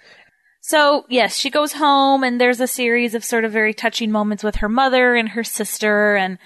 [0.61, 4.43] So yes, she goes home, and there's a series of sort of very touching moments
[4.43, 6.39] with her mother and her sister, and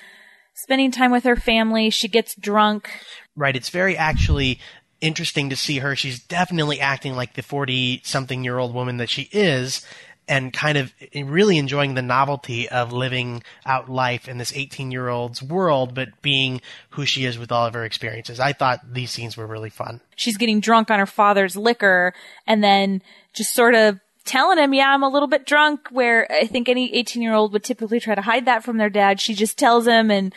[0.55, 1.89] spending time with her family.
[1.89, 2.91] She gets drunk.
[3.35, 3.57] Right.
[3.57, 4.61] It's very actually
[5.01, 5.97] interesting to see her.
[5.97, 9.85] She's definitely acting like the 40 something year old woman that she is.
[10.29, 15.09] and kind of really enjoying the novelty of living out life in this 18 year
[15.09, 16.61] old's world, but being
[16.91, 18.39] who she is with all of her experiences.
[18.39, 20.01] I thought these scenes were really fun.
[20.15, 22.15] she's getting drunk on her father's liquor
[22.47, 26.47] and then just sort of telling him, yeah, I'm a little bit drunk, where I
[26.47, 29.21] think any 18 year old would typically try to hide that from their dad.
[29.21, 30.33] She just tells him and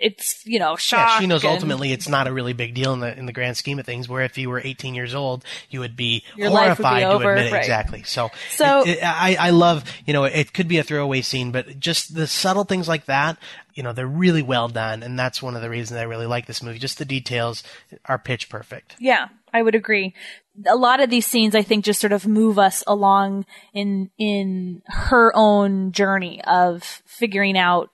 [0.00, 1.08] it's, you know, shock.
[1.08, 3.32] Yeah, she knows and ultimately it's not a really big deal in the in the
[3.32, 4.08] grand scheme of things.
[4.08, 7.16] Where if you were 18 years old, you would be life would be horrified to
[7.28, 7.52] admit it.
[7.52, 7.58] right.
[7.58, 8.02] Exactly.
[8.04, 11.50] So, So- it- it- I I love you know it could be a throwaway scene,
[11.52, 13.36] but just the subtle things like that,
[13.74, 16.46] you know, they're really well done, and that's one of the reasons I really like
[16.46, 16.78] this movie.
[16.78, 17.62] Just the details
[18.04, 18.96] are pitch perfect.
[18.98, 20.14] Yeah, I would agree.
[20.66, 24.80] A lot of these scenes, I think, just sort of move us along in in
[24.86, 27.90] her own journey of figuring out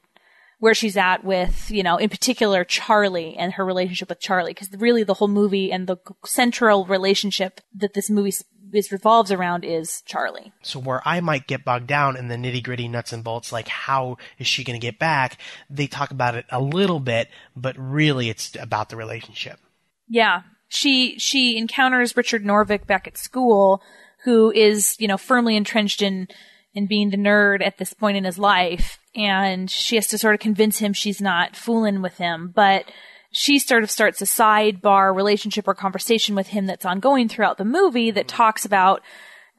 [0.63, 4.71] where she's at with, you know, in particular Charlie and her relationship with Charlie, because
[4.79, 8.33] really the whole movie and the central relationship that this movie
[8.73, 10.53] is revolves around is Charlie.
[10.63, 13.67] So where I might get bogged down in the nitty gritty nuts and bolts, like
[13.67, 15.37] how is she going to get back?
[15.69, 19.59] They talk about it a little bit, but really it's about the relationship.
[20.07, 20.43] Yeah.
[20.69, 23.83] She she encounters Richard Norvik back at school,
[24.23, 26.29] who is, you know, firmly entrenched in
[26.73, 30.35] in being the nerd at this point in his life, and she has to sort
[30.35, 32.91] of convince him she's not fooling with him, but
[33.31, 37.65] she sort of starts a sidebar relationship or conversation with him that's ongoing throughout the
[37.65, 38.37] movie that mm-hmm.
[38.37, 39.03] talks about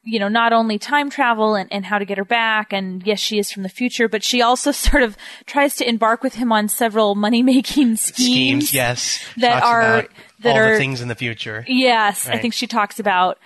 [0.05, 3.19] you know, not only time travel and, and how to get her back, and yes,
[3.19, 6.51] she is from the future, but she also sort of tries to embark with him
[6.51, 8.69] on several money making schemes.
[8.69, 10.07] Schemes, yes, that Talks are-
[10.41, 11.63] that all are- the things in the future.
[11.67, 13.37] Yes, I think she talks about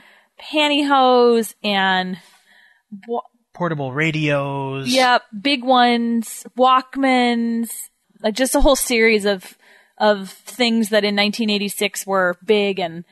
[0.41, 2.17] pantyhose and
[3.57, 4.87] Portable radios.
[4.87, 7.69] yep, big ones, Walkmans,
[8.21, 9.57] like just a whole series of
[9.97, 13.03] of things that in 1986 were big and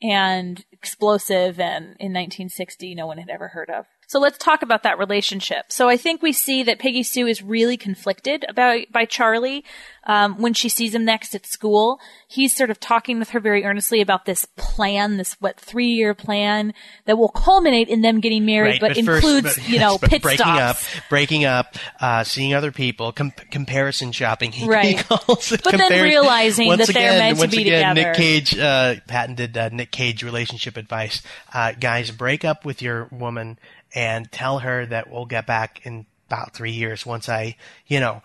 [0.00, 3.84] and explosive and in 1960 no one had ever heard of.
[4.12, 5.72] So let's talk about that relationship.
[5.72, 9.64] So I think we see that Peggy Sue is really conflicted about by Charlie
[10.04, 11.98] um, when she sees him next at school.
[12.28, 16.12] He's sort of talking with her very earnestly about this plan, this what three year
[16.12, 16.74] plan
[17.06, 20.10] that will culminate in them getting married, Right, but, first- includes but- you know yes,
[20.10, 20.94] pit breaking stops.
[20.98, 24.52] up, breaking up, uh, seeing other people, com- comparison shopping.
[24.62, 24.98] He, Right.
[24.98, 28.08] he calls it But then realizing that they're meant to be again, together.
[28.10, 31.22] Nick Cage uh, patented uh, Nick Cage relationship advice.
[31.54, 33.58] Uh, guys, break up with your woman
[33.94, 38.22] and tell her that we'll get back in about three years once I, you know,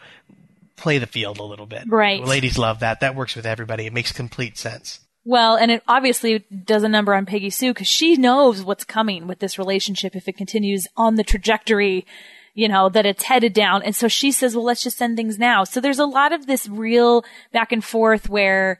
[0.77, 1.83] play the field a little bit.
[1.87, 2.23] Right.
[2.23, 3.01] Ladies love that.
[3.01, 3.85] That works with everybody.
[3.85, 5.01] It makes complete sense.
[5.25, 9.27] Well, and it obviously does a number on Peggy Sue because she knows what's coming
[9.27, 12.05] with this relationship if it continues on the trajectory,
[12.53, 13.83] you know, that it's headed down.
[13.83, 15.65] And so she says, well, let's just send things now.
[15.65, 18.79] So there's a lot of this real back and forth where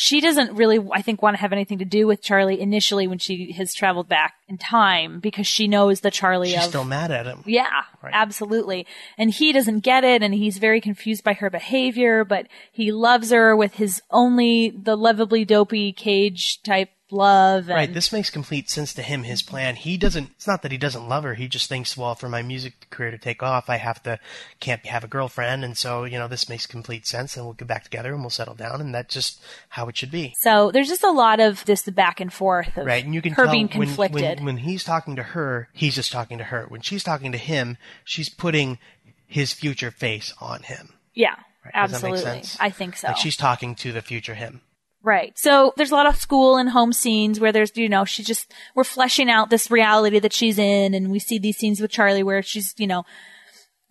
[0.00, 3.18] she doesn't really, I think, want to have anything to do with Charlie initially when
[3.18, 7.10] she has traveled back in time because she knows the Charlie She's of still mad
[7.10, 7.42] at him.
[7.46, 8.86] yeah, absolutely.
[9.18, 13.32] And he doesn't get it and he's very confused by her behavior, but he loves
[13.32, 17.68] her with his only the lovably dopey cage type love.
[17.68, 17.92] And Right.
[17.94, 19.22] This makes complete sense to him.
[19.22, 19.76] His plan.
[19.76, 20.30] He doesn't.
[20.36, 21.34] It's not that he doesn't love her.
[21.34, 24.18] He just thinks, well, for my music career to take off, I have to
[24.60, 27.68] can't have a girlfriend, and so you know this makes complete sense, and we'll get
[27.68, 29.40] back together and we'll settle down, and that's just
[29.70, 30.34] how it should be.
[30.40, 33.32] so there's just a lot of this back and forth of Right, and you can
[33.32, 34.38] her tell being when, conflicted.
[34.38, 36.66] when when he's talking to her, he's just talking to her.
[36.68, 38.78] When she's talking to him, she's putting
[39.26, 40.90] his future face on him.
[41.14, 41.88] yeah, Right?
[41.88, 42.48] Does that make absolutely.
[42.60, 43.08] I think so.
[43.08, 44.62] Like she's talking to the future him.
[45.02, 45.38] Right.
[45.38, 48.52] So there's a lot of school and home scenes where there's, you know, she just,
[48.74, 52.24] we're fleshing out this reality that she's in and we see these scenes with Charlie
[52.24, 53.04] where she's, you know,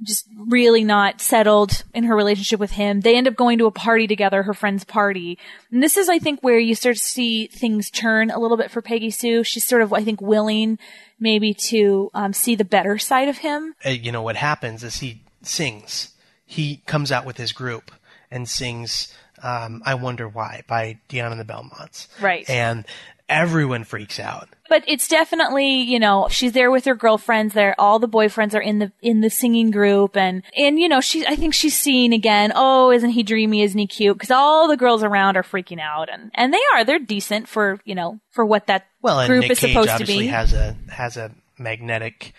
[0.04, 3.02] just really not settled in her relationship with him.
[3.02, 5.40] They end up going to a party together, her friend's party.
[5.72, 8.70] And this is, I think, where you start to see things turn a little bit
[8.70, 9.44] for Peggy Sue.
[9.44, 10.78] She's sort of, I think, willing
[11.20, 13.74] maybe to um, see the better side of him.
[13.86, 16.14] uh, you know what happens is he sings.
[16.46, 17.92] He comes out with his group
[18.30, 22.08] and sings um, "I Wonder Why" by Dion and the Belmonts.
[22.22, 22.50] Right.
[22.50, 22.86] And
[23.30, 24.50] everyone freaks out.
[24.70, 27.54] But it's definitely, you know, she's there with her girlfriends.
[27.54, 31.00] There, all the boyfriends are in the in the singing group, and and you know,
[31.00, 31.26] she.
[31.26, 32.52] I think she's seeing again.
[32.54, 33.62] Oh, isn't he dreamy?
[33.62, 34.18] Isn't he cute?
[34.18, 36.84] Because all the girls around are freaking out, and and they are.
[36.84, 40.06] They're decent for you know for what that Well, group Nick is Cage supposed to
[40.06, 40.28] be.
[40.28, 42.34] has a has a magnetic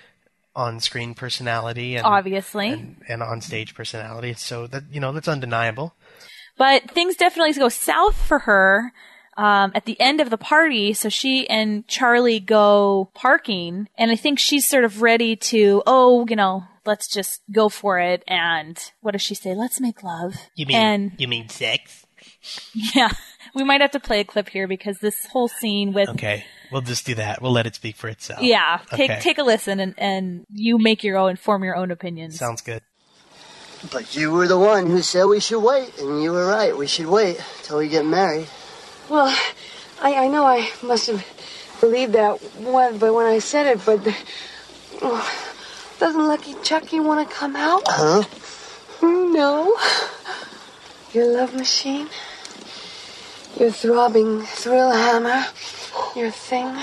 [0.54, 4.34] on-screen personality and obviously, and, and on-stage personality.
[4.34, 5.94] So that you know that's undeniable.
[6.58, 8.92] But things definitely go south for her
[9.36, 10.92] um, at the end of the party.
[10.92, 16.26] So she and Charlie go parking, and I think she's sort of ready to, oh,
[16.28, 18.24] you know, let's just go for it.
[18.26, 19.54] And what does she say?
[19.54, 20.34] Let's make love.
[20.56, 22.04] You mean and you mean sex?
[22.74, 23.10] yeah,
[23.54, 26.44] we might have to play a clip here because this whole scene with Okay.
[26.70, 27.40] We'll just do that.
[27.40, 28.42] We'll let it speak for itself.
[28.42, 29.20] Yeah, take Okay.
[29.20, 32.38] take a listen and, and you make your own, form your own opinions.
[32.38, 32.82] Sounds good.
[33.92, 36.76] But you were the one who said we should wait, and you were right.
[36.76, 38.48] We should wait till we get married.
[39.08, 39.34] Well,
[40.02, 41.24] I, I know I must have
[41.80, 44.00] believed that one, but when I said it, but
[45.00, 45.48] oh,
[46.00, 47.82] doesn't Lucky Chucky want to come out?
[47.86, 48.24] Huh?
[49.00, 49.76] No.
[51.12, 52.08] Your love machine,
[53.58, 55.46] your throbbing thrill hammer,
[56.14, 56.76] your thing.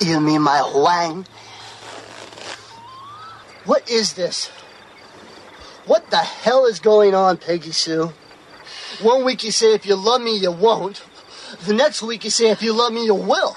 [0.00, 1.26] You mean my Huang?
[3.64, 4.50] What is this?
[5.88, 8.12] What the hell is going on, Peggy Sue?
[9.00, 11.02] One week you say if you love me, you won't.
[11.64, 13.56] The next week you say if you love me, you will.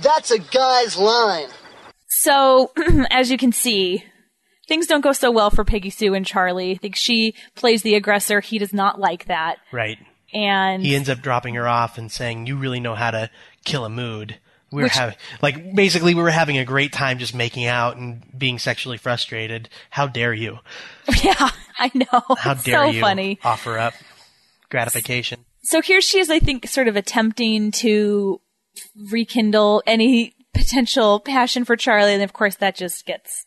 [0.00, 1.48] That's a guy's line.
[2.08, 2.72] So,
[3.10, 4.02] as you can see,
[4.66, 6.72] things don't go so well for Peggy Sue and Charlie.
[6.72, 8.40] I think she plays the aggressor.
[8.40, 9.58] He does not like that.
[9.70, 9.98] Right.
[10.32, 13.30] And He ends up dropping her off and saying, "You really know how to
[13.66, 14.38] kill a mood."
[14.70, 17.96] We were Which- having, like, basically, we were having a great time just making out
[17.96, 19.68] and being sexually frustrated.
[19.90, 20.58] How dare you?
[21.22, 22.36] yeah, I know.
[22.36, 23.38] How It's dare so you funny.
[23.44, 23.94] offer up
[24.70, 25.44] gratification?
[25.62, 28.40] So here she is, I think, sort of attempting to
[29.10, 33.44] rekindle any potential passion for Charlie, and of course that just gets,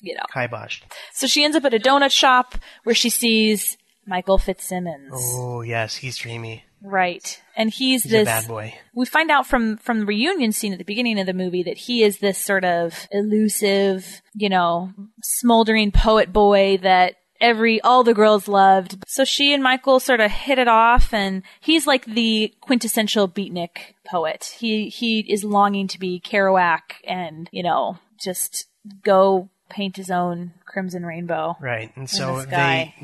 [0.00, 0.22] you know.
[0.34, 0.82] Kiboshed.
[1.12, 2.54] So she ends up at a donut shop
[2.84, 5.12] where she sees Michael Fitzsimmons.
[5.14, 6.64] Oh yes, he's dreamy.
[6.84, 7.40] Right.
[7.56, 8.74] And he's, He's this bad boy.
[8.94, 11.76] we find out from from the reunion scene at the beginning of the movie that
[11.76, 14.92] he is this sort of elusive, you know,
[15.22, 19.02] smoldering poet boy that every all the girls loved.
[19.06, 23.94] So she and Michael sort of hit it off and he's like the quintessential beatnik
[24.06, 24.54] poet.
[24.58, 28.66] He he is longing to be Kerouac and, you know, just
[29.04, 31.56] go paint his own crimson rainbow.
[31.60, 31.92] Right.
[31.96, 32.94] And so the they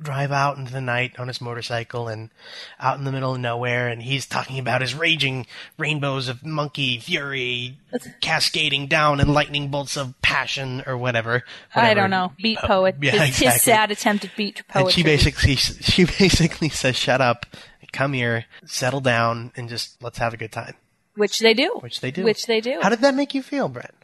[0.00, 2.30] drive out into the night on his motorcycle and
[2.80, 5.46] out in the middle of nowhere and he's talking about his raging
[5.78, 7.78] rainbows of monkey fury
[8.20, 11.44] cascading down and lightning bolts of passion or whatever.
[11.74, 12.32] I don't know.
[12.42, 12.96] Beat Po- poet.
[13.00, 13.46] Yeah, his, exactly.
[13.52, 14.82] his sad attempt at beat poetry.
[14.82, 17.46] And she basically she basically says shut up,
[17.92, 20.74] come here, settle down and just let's have a good time.
[21.14, 21.78] Which they do.
[21.80, 22.24] Which they do.
[22.24, 22.80] Which they do.
[22.82, 23.94] How did that make you feel, Brett?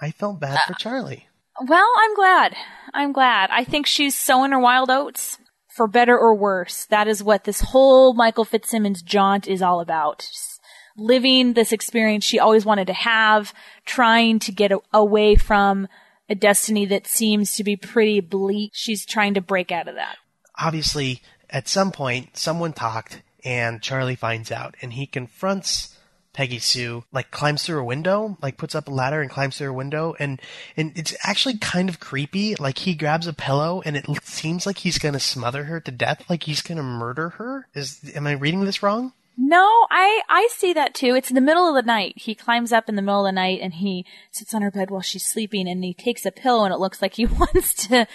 [0.00, 1.28] I felt bad Uh, for Charlie.
[1.66, 2.56] Well, I'm glad.
[2.92, 3.50] I'm glad.
[3.50, 5.38] I think she's sowing her wild oats.
[5.76, 6.84] For better or worse.
[6.84, 10.20] That is what this whole Michael Fitzsimmons jaunt is all about.
[10.20, 10.60] Just
[10.96, 13.52] living this experience she always wanted to have,
[13.84, 15.88] trying to get a- away from
[16.28, 18.70] a destiny that seems to be pretty bleak.
[18.72, 20.16] She's trying to break out of that.
[20.56, 25.93] obviously at some point someone talked and Charlie finds out and he confronts
[26.34, 29.70] Peggy Sue, like climbs through a window, like puts up a ladder and climbs through
[29.70, 30.40] a window and
[30.76, 32.56] and it's actually kind of creepy.
[32.56, 36.28] Like he grabs a pillow and it seems like he's gonna smother her to death,
[36.28, 37.68] like he's gonna murder her.
[37.74, 39.12] Is am I reading this wrong?
[39.36, 41.14] No, I I see that too.
[41.14, 42.14] It's in the middle of the night.
[42.16, 44.90] He climbs up in the middle of the night and he sits on her bed
[44.90, 48.06] while she's sleeping and he takes a pillow and it looks like he wants to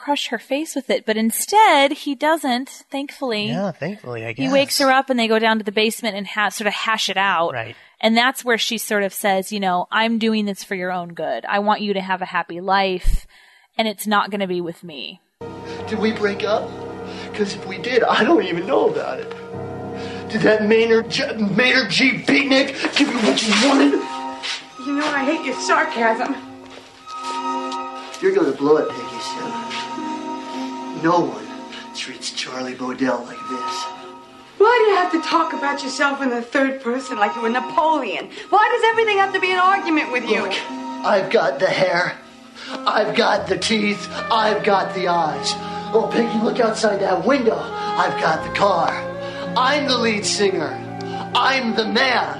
[0.00, 3.48] crush her face with it, but instead he doesn't, thankfully.
[3.48, 4.46] Yeah, thankfully, I guess.
[4.46, 6.72] He wakes her up and they go down to the basement and ha- sort of
[6.74, 7.52] hash it out.
[7.52, 7.76] Right.
[8.00, 11.12] And that's where she sort of says, you know, I'm doing this for your own
[11.12, 11.44] good.
[11.44, 13.26] I want you to have a happy life
[13.76, 15.20] and it's not going to be with me.
[15.86, 16.70] Did we break up?
[17.30, 19.30] Because if we did, I don't even know about it.
[20.30, 22.22] Did that Maynard J- Maynard G.
[22.22, 23.92] Beatnik give you what you wanted?
[24.86, 26.34] You know I hate your sarcasm.
[28.22, 29.69] You're gonna blow it, Peggy Sue.
[31.02, 31.46] No one
[31.94, 33.84] treats Charlie Bodell like this.
[34.58, 37.48] Why do you have to talk about yourself in the third person like you were
[37.48, 38.28] Napoleon?
[38.50, 40.42] Why does everything have to be an argument with you?
[40.42, 42.18] Look, I've got the hair,
[42.68, 45.52] I've got the teeth, I've got the eyes.
[45.94, 47.58] Oh, Peggy, look outside that window.
[47.58, 48.90] I've got the car.
[49.56, 50.68] I'm the lead singer.
[51.34, 52.38] I'm the man.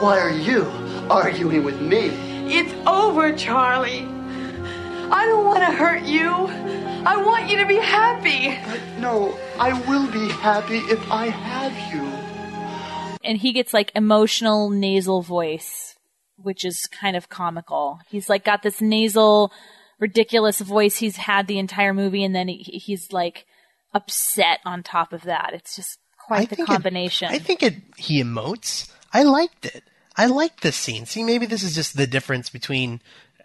[0.00, 0.64] Why are you
[1.08, 2.08] arguing with me?
[2.52, 4.08] It's over, Charlie.
[5.12, 6.48] I don't want to hurt you.
[7.04, 8.56] I want you to be happy.
[8.64, 12.02] But No, I will be happy if I have you.
[13.24, 15.96] And he gets like emotional nasal voice,
[16.36, 17.98] which is kind of comical.
[18.08, 19.52] He's like got this nasal,
[19.98, 23.46] ridiculous voice he's had the entire movie and then he, he's like
[23.92, 25.50] upset on top of that.
[25.54, 27.32] It's just quite the combination.
[27.32, 27.76] It, I think it.
[27.96, 28.92] He emotes.
[29.12, 29.82] I liked it.
[30.16, 31.06] I liked this scene.
[31.06, 33.00] See, maybe this is just the difference between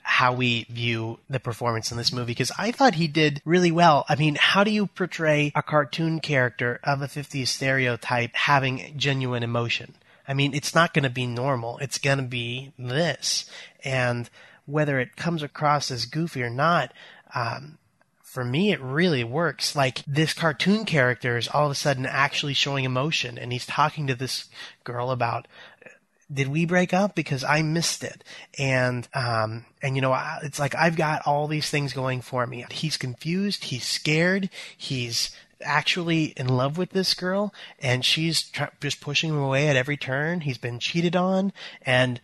[0.07, 4.05] how we view the performance in this movie because I thought he did really well.
[4.07, 9.43] I mean, how do you portray a cartoon character of a 50s stereotype having genuine
[9.43, 9.95] emotion?
[10.25, 11.77] I mean, it's not going to be normal.
[11.79, 13.51] It's going to be this.
[13.83, 14.29] And
[14.65, 16.93] whether it comes across as goofy or not,
[17.35, 17.77] um,
[18.23, 19.75] for me, it really works.
[19.75, 24.07] Like this cartoon character is all of a sudden actually showing emotion, and he's talking
[24.07, 24.47] to this
[24.85, 25.47] girl about
[26.31, 28.23] did we break up because I missed it?
[28.57, 32.45] And, um, and you know, I- it's like I've got all these things going for
[32.45, 32.65] me.
[32.71, 33.65] He's confused.
[33.65, 34.49] He's scared.
[34.75, 39.97] He's actually in love with this girl and she's just pushing him away at every
[39.97, 40.41] turn.
[40.41, 41.51] He's been cheated on.
[41.81, 42.21] And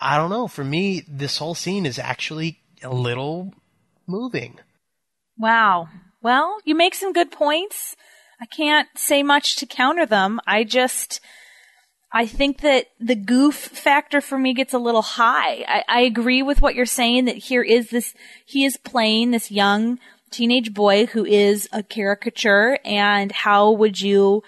[0.00, 0.48] I don't know.
[0.48, 3.54] For me, this whole scene is actually a little
[4.06, 4.58] moving.
[5.38, 5.88] Wow.
[6.22, 7.96] Well, you make some good points.
[8.40, 10.40] I can't say much to counter them.
[10.46, 11.20] I just,
[12.12, 15.64] I think that the goof factor for me gets a little high.
[15.68, 19.50] I, I agree with what you're saying that here is this, he is playing this
[19.50, 19.98] young
[20.30, 24.42] teenage boy who is a caricature and how would you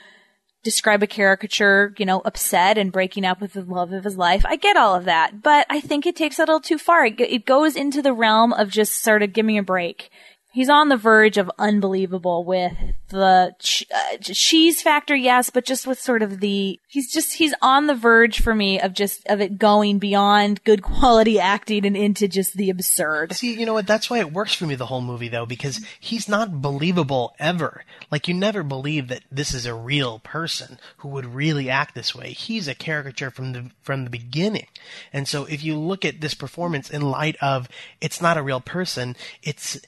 [0.63, 4.45] describe a caricature, you know, upset and breaking up with the love of his life.
[4.45, 7.07] I get all of that, but I think it takes it a little too far.
[7.07, 10.11] It, it goes into the realm of just sort of give me a break.
[10.51, 12.73] He's on the verge of unbelievable with
[13.11, 17.55] the ch- uh, cheese factor, yes, but just with sort of the he's just he's
[17.61, 21.97] on the verge for me of just of it going beyond good quality acting and
[21.97, 23.35] into just the absurd.
[23.35, 23.87] See, you know what?
[23.87, 27.85] That's why it works for me the whole movie though, because he's not believable ever.
[28.11, 32.15] Like you never believe that this is a real person who would really act this
[32.15, 32.33] way.
[32.33, 34.67] He's a caricature from the from the beginning.
[35.13, 37.69] And so if you look at this performance in light of
[38.01, 39.79] it's not a real person, it's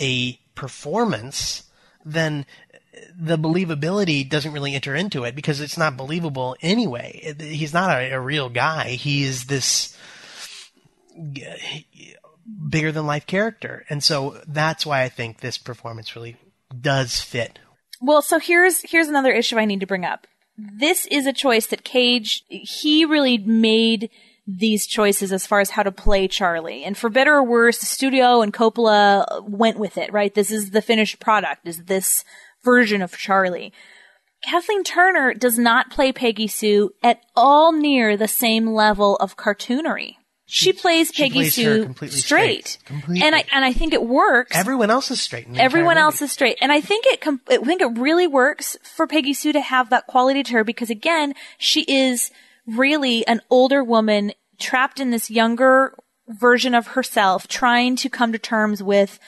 [0.00, 1.64] a performance,
[2.04, 2.46] then
[3.18, 7.34] the believability doesn't really enter into it because it's not believable anyway.
[7.38, 8.90] He's not a, a real guy.
[8.90, 9.96] He is this
[12.68, 13.84] bigger than life character.
[13.88, 16.36] And so that's why I think this performance really
[16.78, 17.58] does fit.
[18.00, 20.26] Well, so here's here's another issue I need to bring up.
[20.58, 24.10] This is a choice that Cage he really made
[24.46, 26.84] these choices as far as how to play Charlie.
[26.84, 30.34] And for better or worse, the studio and Coppola went with it, right?
[30.34, 32.24] This is the finished product, is this
[32.64, 33.72] version of Charlie.
[34.44, 40.16] Kathleen Turner does not play Peggy Sue at all near the same level of cartoonery.
[40.44, 42.66] She, plays she Peggy plays Sue completely straight.
[42.66, 42.84] straight.
[42.84, 43.24] Completely.
[43.24, 44.54] And I and I think it works.
[44.54, 45.46] Everyone else is straight.
[45.54, 46.24] Everyone else movie.
[46.26, 47.22] is straight, and I think it.
[47.22, 50.64] Com- I think it really works for Peggy Sue to have that quality to her
[50.64, 52.30] because again, she is
[52.66, 55.96] really an older woman trapped in this younger
[56.28, 59.18] version of herself, trying to come to terms with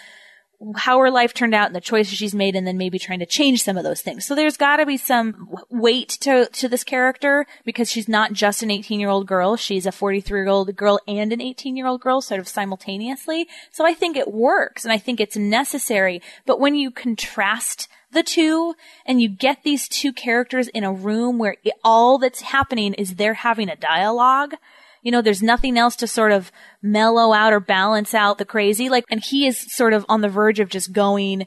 [0.77, 3.27] how her life turned out and the choices she's made and then maybe trying to
[3.27, 4.25] change some of those things.
[4.25, 8.63] So there's got to be some weight to to this character because she's not just
[8.63, 13.47] an 18-year-old girl, she's a 43-year-old girl and an 18-year-old girl sort of simultaneously.
[13.73, 16.23] So I think it works and I think it's necessary.
[16.47, 21.39] But when you contrast the two and you get these two characters in a room
[21.39, 24.55] where it, all that's happening is they're having a dialogue,
[25.03, 26.51] you know, there's nothing else to sort of
[26.83, 28.89] mellow out or balance out the crazy.
[28.89, 31.47] Like, and he is sort of on the verge of just going,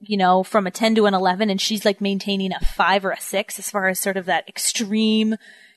[0.00, 3.10] you know, from a 10 to an 11 and she's like maintaining a five or
[3.10, 5.36] a six as far as sort of that extreme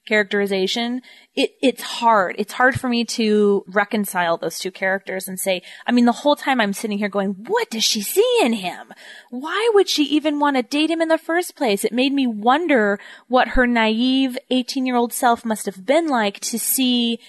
[0.09, 1.03] characterization.
[1.35, 2.35] It, it's hard.
[2.39, 6.35] It's hard for me to reconcile those two characters and say, I mean, the whole
[6.35, 8.91] time I'm sitting here going, what does she see in him?
[9.29, 11.85] Why would she even want to date him in the first place?
[11.85, 16.39] It made me wonder what her naive 18 year old self must have been like
[16.39, 17.19] to see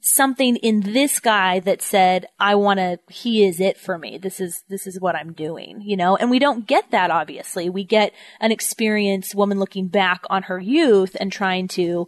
[0.00, 4.16] something in this guy that said, I want to, he is it for me.
[4.16, 6.16] This is, this is what I'm doing, you know?
[6.16, 7.68] And we don't get that, obviously.
[7.68, 12.06] We get an experienced woman looking back on her youth and trying to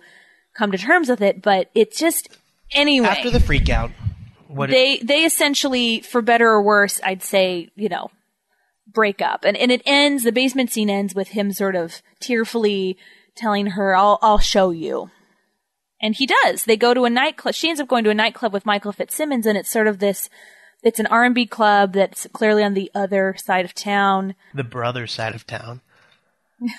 [0.56, 2.28] come to terms with it, but it's just,
[2.72, 3.08] anyway.
[3.08, 3.90] After the freak out,
[4.46, 8.10] what they, they essentially, for better or worse, I'd say, you know,
[8.86, 9.44] break up.
[9.44, 12.96] And, and it ends, the basement scene ends with him sort of tearfully
[13.36, 15.10] telling her, I'll, I'll show you.
[16.00, 16.64] And he does.
[16.64, 17.54] They go to a nightclub.
[17.54, 20.30] She ends up going to a nightclub with Michael Fitzsimmons, and it's sort of this.
[20.82, 24.34] It's an R and B club that's clearly on the other side of town.
[24.54, 25.80] the brother side of town.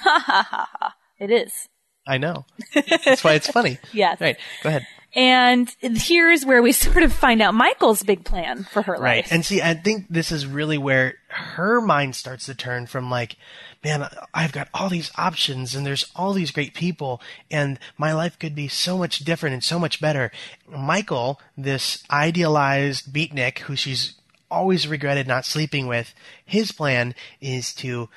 [1.20, 1.70] It is.
[2.08, 2.46] I know.
[2.74, 3.78] That's why it's funny.
[3.94, 4.20] Yes.
[4.20, 4.38] Right.
[4.64, 4.88] Go ahead.
[5.14, 9.18] And here's where we sort of find out Michael's big plan for her Right.
[9.24, 9.32] life.
[9.32, 13.36] And see, I think this is really where her mind starts to turn from like,
[13.84, 18.38] man, I've got all these options and there's all these great people and my life
[18.40, 20.32] could be so much different and so much better.
[20.70, 24.16] Michael, this idealized beatnik who she's
[24.50, 26.14] always regretted not sleeping with,
[26.46, 28.10] his plan is to,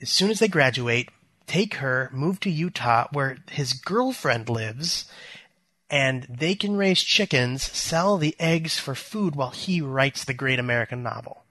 [0.00, 1.08] as soon as they graduate,
[1.46, 5.04] take her, move to Utah where his girlfriend lives,
[5.92, 10.58] and they can raise chickens, sell the eggs for food while he writes the great
[10.58, 11.44] American novel.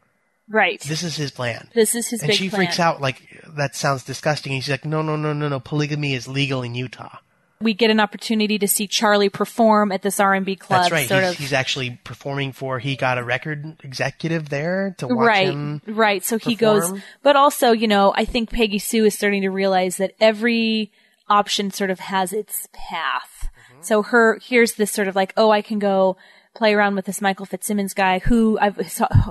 [0.50, 0.82] right.
[0.82, 1.70] This is his plan.
[1.74, 2.62] This is his and she plan.
[2.62, 3.22] freaks out like
[3.56, 4.54] that sounds disgusting.
[4.54, 5.60] And she's like, no, no, no, no, no.
[5.60, 7.20] Polygamy is legal in Utah.
[7.62, 10.82] We get an opportunity to see Charlie perform at this R&B club.
[10.82, 11.08] That's right.
[11.08, 11.38] Sort He's, of.
[11.38, 12.80] he's actually performing for.
[12.80, 15.82] He got a record executive there to watch right, him.
[15.86, 15.96] right.
[15.96, 16.26] Right.
[16.26, 19.98] So he goes, but also, you know, I think Peggy Sue is starting to realize
[19.98, 20.92] that every
[21.30, 23.31] option sort of has its path.
[23.84, 26.18] So her, here's this sort of like, oh, I can go
[26.54, 28.76] play around with this Michael Fitzsimmons guy who I've,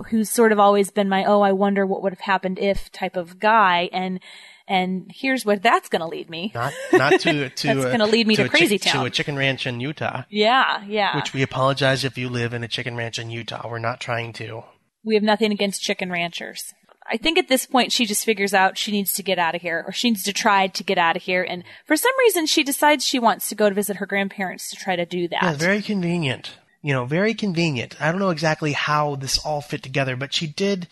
[0.08, 3.16] who's sort of always been my, oh, I wonder what would have happened if type
[3.16, 3.90] of guy.
[3.92, 4.20] And,
[4.66, 6.52] and here's where that's going to lead me.
[6.54, 9.02] Not not to to That's gonna uh, lead me to a Crazy chick- Town.
[9.02, 10.22] to a chicken ranch in Utah.
[10.30, 11.16] Yeah, yeah.
[11.16, 13.68] Which we apologize if you live in a chicken ranch in Utah.
[13.68, 14.62] We're not trying to.
[15.04, 16.72] we have nothing against chicken ranchers.
[17.06, 19.62] I think at this point she just figures out she needs to get out of
[19.62, 21.42] here or she needs to try to get out of here.
[21.42, 24.76] And for some reason she decides she wants to go to visit her grandparents to
[24.76, 25.42] try to do that.
[25.42, 26.52] Yeah, very convenient.
[26.82, 28.00] You know, very convenient.
[28.00, 30.88] I don't know exactly how this all fit together, but she did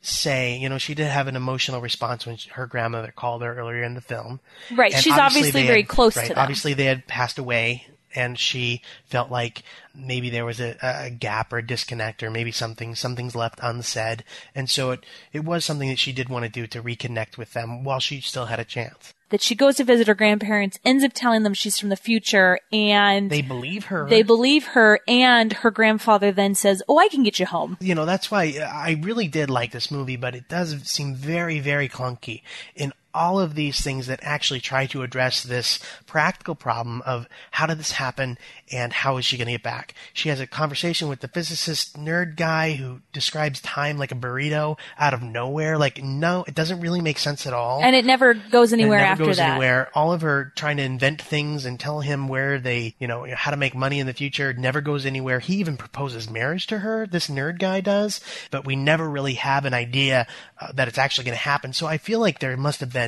[0.00, 3.58] say, you know, she did have an emotional response when she- her grandmother called her
[3.58, 4.40] earlier in the film.
[4.72, 6.42] Right, And she's obviously they very had- close right, to them.
[6.42, 9.62] Obviously, they had passed away, and she felt like
[9.94, 14.24] maybe there was a, a gap or a disconnect, or maybe something something's left unsaid,
[14.54, 17.52] and so it it was something that she did want to do to reconnect with
[17.52, 19.12] them while she still had a chance.
[19.30, 22.60] that she goes to visit her grandparents, ends up telling them she's from the future,
[22.72, 24.08] and They believe her.
[24.08, 27.76] they believe her, and her grandfather then says, Oh, I can get you home.
[27.80, 31.58] you know that's why I really did like this movie, but it does seem very,
[31.58, 32.42] very clunky
[32.76, 37.66] in all of these things that actually try to address this practical problem of how
[37.66, 38.38] did this happen
[38.70, 39.94] and how is she going to get back.
[40.12, 44.78] She has a conversation with the physicist nerd guy who describes time like a burrito
[44.98, 45.78] out of nowhere.
[45.78, 47.80] Like, no, it doesn't really make sense at all.
[47.82, 49.50] And it never goes anywhere never after goes that.
[49.50, 49.90] anywhere.
[49.94, 53.50] All of her trying to invent things and tell him where they, you know, how
[53.50, 55.40] to make money in the future never goes anywhere.
[55.40, 57.06] He even proposes marriage to her.
[57.06, 60.26] This nerd guy does, but we never really have an idea
[60.60, 61.72] uh, that it's actually going to happen.
[61.72, 63.05] So I feel like there must have been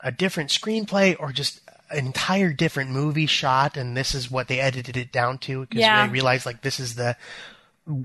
[0.00, 1.60] a different screenplay or just
[1.90, 5.80] an entire different movie shot, and this is what they edited it down to because
[5.80, 6.06] Yeah.
[6.06, 7.16] they realized like this is the.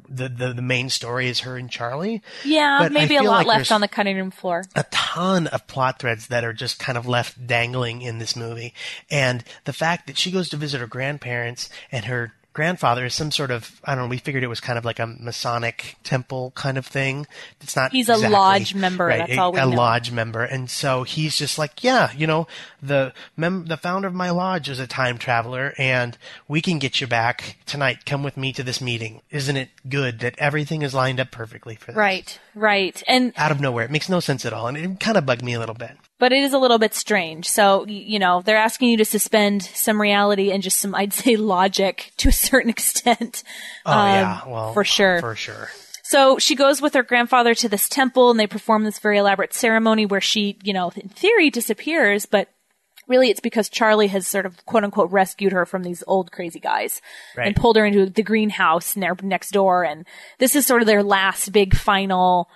[0.08, 2.22] The, the the main story is her and Charlie.
[2.46, 4.64] Yeah, But maybe a lot like left on the cutting room floor.
[4.78, 8.74] a ton of plot threads that are just kind of left dangling in this movie.
[9.12, 13.32] And the fact that she goes to visit her grandparents and her grandfather is some
[13.32, 16.52] sort of I don't know, we figured it was kind of like a Masonic temple
[16.56, 17.28] kind of thing.
[17.62, 19.74] It's not He's a lodge member, Right, that's a, all we a know.
[19.74, 20.44] A lodge member.
[20.44, 22.48] And so he's just like, Yeah, you know,
[22.82, 27.02] the mem- the founder of my lodge is a time traveler and we can get
[27.02, 28.06] you back tonight.
[28.06, 29.22] Come with me to this meeting.
[29.32, 31.96] Isn't it good that everything is lined up perfectly for this?
[31.96, 33.02] Right, right.
[33.08, 33.86] And Out of nowhere.
[33.86, 34.68] It makes no sense at all.
[34.68, 35.98] And it kind of bugged me a little bit.
[36.24, 37.50] But it is a little bit strange.
[37.50, 41.36] So, you know, they're asking you to suspend some reality and just some, I'd say,
[41.36, 43.44] logic to a certain extent.
[43.86, 45.20] Oh Um, yeah, well, for sure.
[45.20, 45.68] for sure.
[46.04, 49.54] So she goes with her grandfather to this temple and they perform this very elaborate
[49.54, 52.48] ceremony where she, you know, in theory disappears, but
[53.10, 56.62] really it's because Charlie has sort of quote unquote rescued her from these old crazy
[56.62, 57.02] guys
[57.48, 59.84] and pulled her into the greenhouse ne- next door.
[59.84, 60.06] And
[60.40, 62.48] this is sort of their last big final,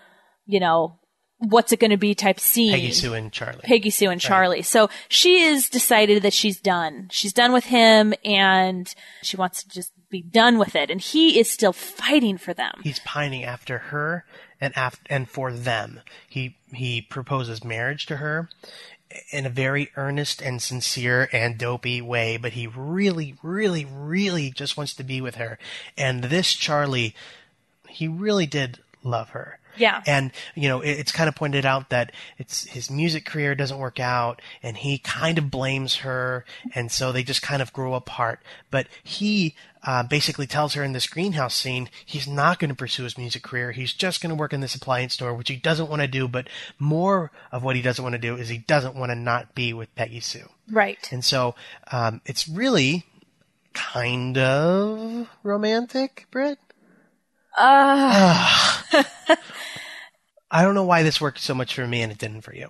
[0.46, 0.98] you know,
[1.40, 2.72] what's it going to be type scene.
[2.72, 3.62] Peggy Sue and Charlie.
[3.64, 4.64] Peggy Sue and Charlie.
[4.64, 7.10] So she is decided that she's done.
[7.12, 10.90] She's done with him and she wants to just be done with it.
[10.90, 12.74] And he is still fighting for them.
[12.84, 14.26] He's pining after her
[14.60, 16.02] and af- and for them.
[16.28, 18.50] He he proposes marriage to her
[19.32, 24.76] in a very earnest and sincere and dopey way, but he really, really, really just
[24.76, 25.58] wants to be with her.
[25.98, 27.16] And this Charlie,
[27.88, 29.60] he really did love her.
[29.78, 30.02] Yeah.
[30.06, 33.78] And, you know, it, it's kind of pointed out that it's his music career doesn't
[33.78, 36.46] work out and he kind of blames her.
[36.74, 38.40] And so they just kind of grow apart.
[38.72, 43.04] But he, uh, basically tells her in this greenhouse scene, he's not going to pursue
[43.04, 43.72] his music career.
[43.72, 46.28] He's just going to work in this appliance store, which he doesn't want to do.
[46.28, 49.56] But more of what he doesn't want to do is he doesn't want to not
[49.56, 50.50] be with Peggy Sue.
[50.70, 51.08] Right.
[51.12, 51.56] And so,
[51.92, 53.06] um, it's really
[53.74, 56.60] kind of romantic, Britt.
[57.58, 58.74] Uh,
[60.52, 62.70] I don't know why this worked so much for me and it didn't for you.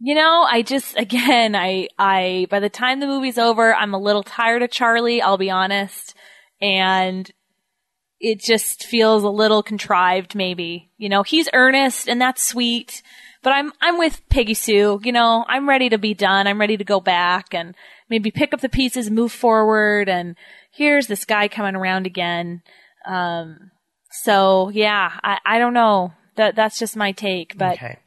[0.00, 4.00] you know, I just, again, I, I, by the time the movie's over, I'm a
[4.00, 6.14] little tired of Charlie, I'll be honest.
[6.60, 7.30] And
[8.20, 10.90] it just feels a little contrived, maybe.
[10.96, 13.02] You know, he's earnest and that's sweet,
[13.42, 15.00] but I'm, I'm with Peggy Sue.
[15.02, 16.46] You know, I'm ready to be done.
[16.46, 17.74] I'm ready to go back and
[18.08, 20.08] maybe pick up the pieces, move forward.
[20.08, 20.36] And
[20.72, 22.62] here's this guy coming around again.
[23.06, 23.72] Um,
[24.12, 26.12] so yeah, I, I don't know.
[26.36, 27.74] That, that's just my take, but.
[27.74, 27.98] Okay.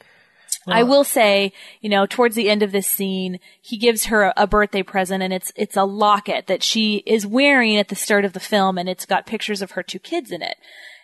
[0.68, 4.34] I will say, you know, towards the end of this scene, he gives her a,
[4.36, 8.26] a birthday present and it's, it's a locket that she is wearing at the start
[8.26, 10.58] of the film and it's got pictures of her two kids in it.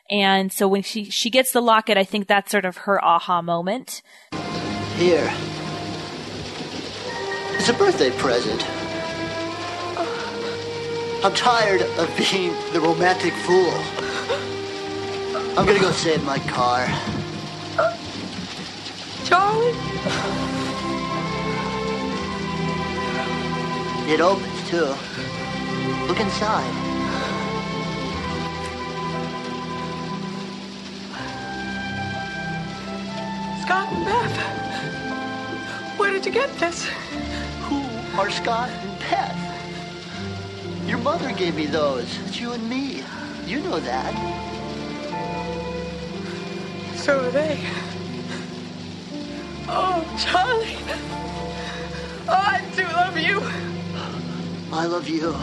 [0.09, 3.41] And so when she, she gets the locket, I think that's sort of her aha
[3.41, 4.01] moment.
[4.95, 5.31] Here.
[7.53, 8.65] It's a birthday present.
[11.23, 13.71] I'm tired of being the romantic fool.
[15.57, 16.87] I'm gonna go save my car.
[19.25, 19.75] Charlie?
[24.09, 24.95] It opens too.
[26.07, 26.73] Look inside.
[33.61, 35.99] Scott and Beth.
[35.99, 36.85] Where did you get this?
[37.63, 37.83] Who
[38.17, 40.87] are Scott and Beth?
[40.87, 42.07] Your mother gave me those.
[42.25, 43.03] It's you and me.
[43.45, 44.50] You know that.
[46.95, 47.59] So are they.
[49.67, 50.77] Oh, Charlie.
[52.27, 53.41] Oh, I do love you.
[54.73, 55.35] I love you.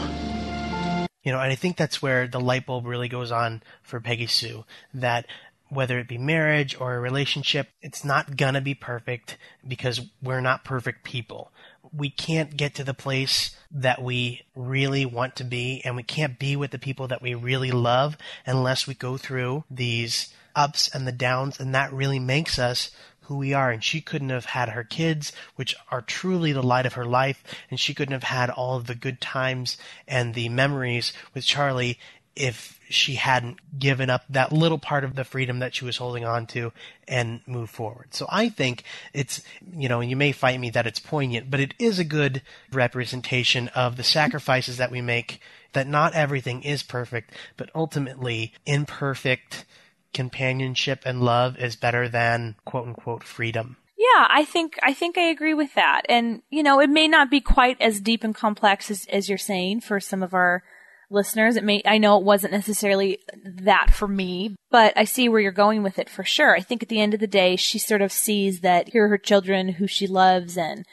[1.23, 4.27] You know, and I think that's where the light bulb really goes on for Peggy
[4.27, 4.65] Sue.
[4.93, 5.25] That
[5.69, 10.63] whether it be marriage or a relationship, it's not gonna be perfect because we're not
[10.63, 11.51] perfect people.
[11.93, 16.39] We can't get to the place that we really want to be, and we can't
[16.39, 21.07] be with the people that we really love unless we go through these ups and
[21.07, 23.69] the downs, and that really makes us who we are.
[23.69, 27.43] And she couldn't have had her kids, which are truly the light of her life,
[27.69, 29.77] and she couldn't have had all of the good times
[30.07, 31.99] and the memories with Charlie
[32.35, 36.25] if she hadn't given up that little part of the freedom that she was holding
[36.25, 36.73] on to
[37.07, 38.13] and move forward.
[38.13, 38.83] So I think
[39.13, 39.41] it's,
[39.75, 43.67] you know, you may fight me that it's poignant, but it is a good representation
[43.69, 45.39] of the sacrifices that we make,
[45.73, 49.65] that not everything is perfect, but ultimately imperfect
[50.13, 53.77] companionship and love is better than quote unquote freedom.
[53.97, 56.03] Yeah, I think I think I agree with that.
[56.09, 59.37] And you know, it may not be quite as deep and complex as, as you're
[59.37, 60.63] saying for some of our
[61.09, 61.55] listeners.
[61.55, 65.51] It may I know it wasn't necessarily that for me, but I see where you're
[65.51, 66.55] going with it for sure.
[66.55, 69.09] I think at the end of the day, she sort of sees that here are
[69.09, 70.85] her children who she loves and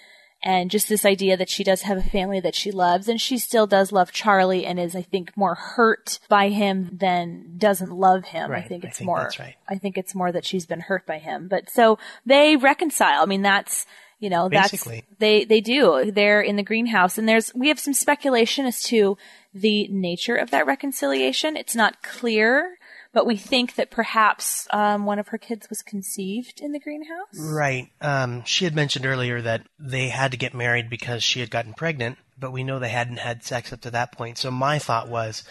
[0.42, 3.38] and just this idea that she does have a family that she loves and she
[3.38, 8.26] still does love Charlie and is I think more hurt by him than doesn't love
[8.26, 8.50] him.
[8.50, 9.56] Right, I think I it's think more right.
[9.68, 11.48] I think it's more that she's been hurt by him.
[11.48, 13.22] But so they reconcile.
[13.22, 13.86] I mean that's
[14.18, 15.00] you know, Basically.
[15.00, 16.10] that's they they do.
[16.10, 19.18] They're in the greenhouse and there's we have some speculation as to
[19.60, 21.56] the nature of that reconciliation.
[21.56, 22.76] It's not clear,
[23.12, 27.38] but we think that perhaps um, one of her kids was conceived in the greenhouse.
[27.38, 27.88] Right.
[28.00, 31.72] Um, she had mentioned earlier that they had to get married because she had gotten
[31.72, 34.38] pregnant, but we know they hadn't had sex up to that point.
[34.38, 35.44] So my thought was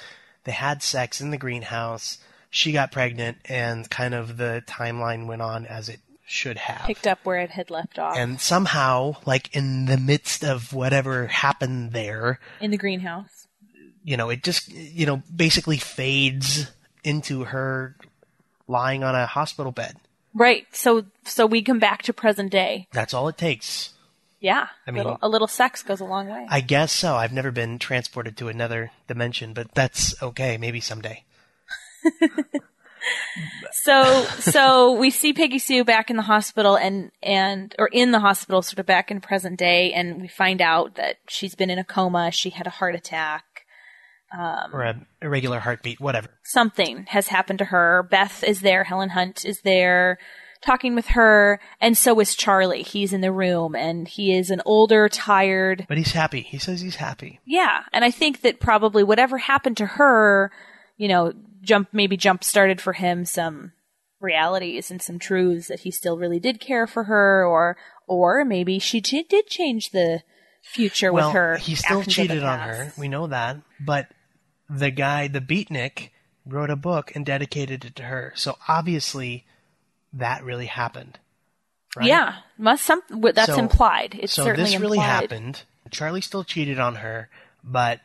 [0.44, 2.20] they had sex in the greenhouse,
[2.52, 6.86] she got pregnant, and kind of the timeline went on as it should have.
[6.86, 11.28] Picked up where it had left off And somehow, like in the midst of whatever
[11.28, 13.45] happened there, in the greenhouse.
[14.06, 16.72] You know, it just, you know, basically fades
[17.04, 17.98] into her
[18.68, 19.98] lying on a hospital bed.
[20.34, 20.66] Right.
[20.72, 22.88] So so we come back to present day.
[22.94, 23.94] That's all it takes.
[24.40, 24.68] Yeah.
[24.86, 26.46] I mean- little, a little sex goes a long way.
[26.50, 27.16] I guess so.
[27.16, 30.58] I've never been transported to another dimension, but that's okay.
[30.58, 31.24] Maybe someday.
[33.72, 38.20] So so we see Peggy Sue back in the hospital and and or in the
[38.20, 41.78] hospital sort of back in present day and we find out that she's been in
[41.78, 43.44] a coma, she had a heart attack.
[44.38, 46.28] Um, or a irregular heartbeat, whatever.
[46.44, 48.08] Something has happened to her.
[48.10, 50.18] Beth is there, Helen Hunt is there
[50.66, 52.82] talking with her and so is Charlie.
[52.82, 56.42] He's in the room and he is an older, tired But he's happy.
[56.42, 57.40] He says he's happy.
[57.46, 60.52] Yeah, and I think that probably whatever happened to her,
[60.98, 63.74] you know, jump maybe jump started for him some
[64.20, 67.78] realities and some truths that he still really did care for her, or
[68.08, 70.24] or maybe she did change the
[70.64, 71.58] future well, with her.
[71.58, 72.94] he still actions of the cheated on her.
[72.98, 73.58] We know that.
[73.80, 74.08] But
[74.70, 76.10] the guy, the beatnik,
[76.46, 78.34] wrote a book and dedicated it to her.
[78.36, 79.46] So obviously,
[80.14, 81.20] that really happened.
[81.96, 82.08] Right?
[82.08, 84.16] Yeah, must some that's So- implied.
[84.20, 85.22] It's so certainly this really implied.
[85.32, 85.64] happened.
[85.92, 87.30] Charlie still cheated on her,
[87.64, 88.02] but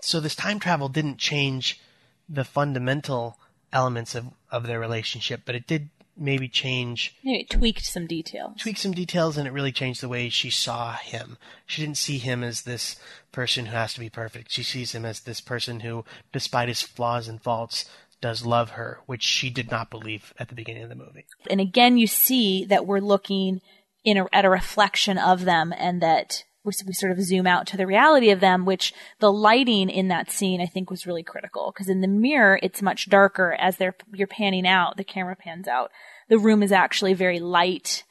[0.00, 1.80] so this time travel didn't change
[2.28, 3.38] the fundamental
[3.72, 8.58] elements of, of their relationship, but it did maybe change Maybe it tweaked some details.
[8.58, 11.38] Tweaked some details and it really changed the way she saw him.
[11.66, 12.96] She didn't see him as this
[13.32, 14.50] person who has to be perfect.
[14.50, 17.86] She sees him as this person who, despite his flaws and faults,
[18.20, 21.26] does love her, which she did not believe at the beginning of the movie.
[21.50, 23.60] and again you see that we're looking
[24.04, 27.66] in a, at a reflection of them and that we, we sort of zoom out
[27.68, 31.22] to the reality of them which the lighting in that scene i think was really
[31.22, 31.72] critical.
[31.72, 35.68] Because in the mirror it's much darker as they're you're panning out the camera pans
[35.68, 35.90] out.
[36.28, 38.04] The room is actually very light.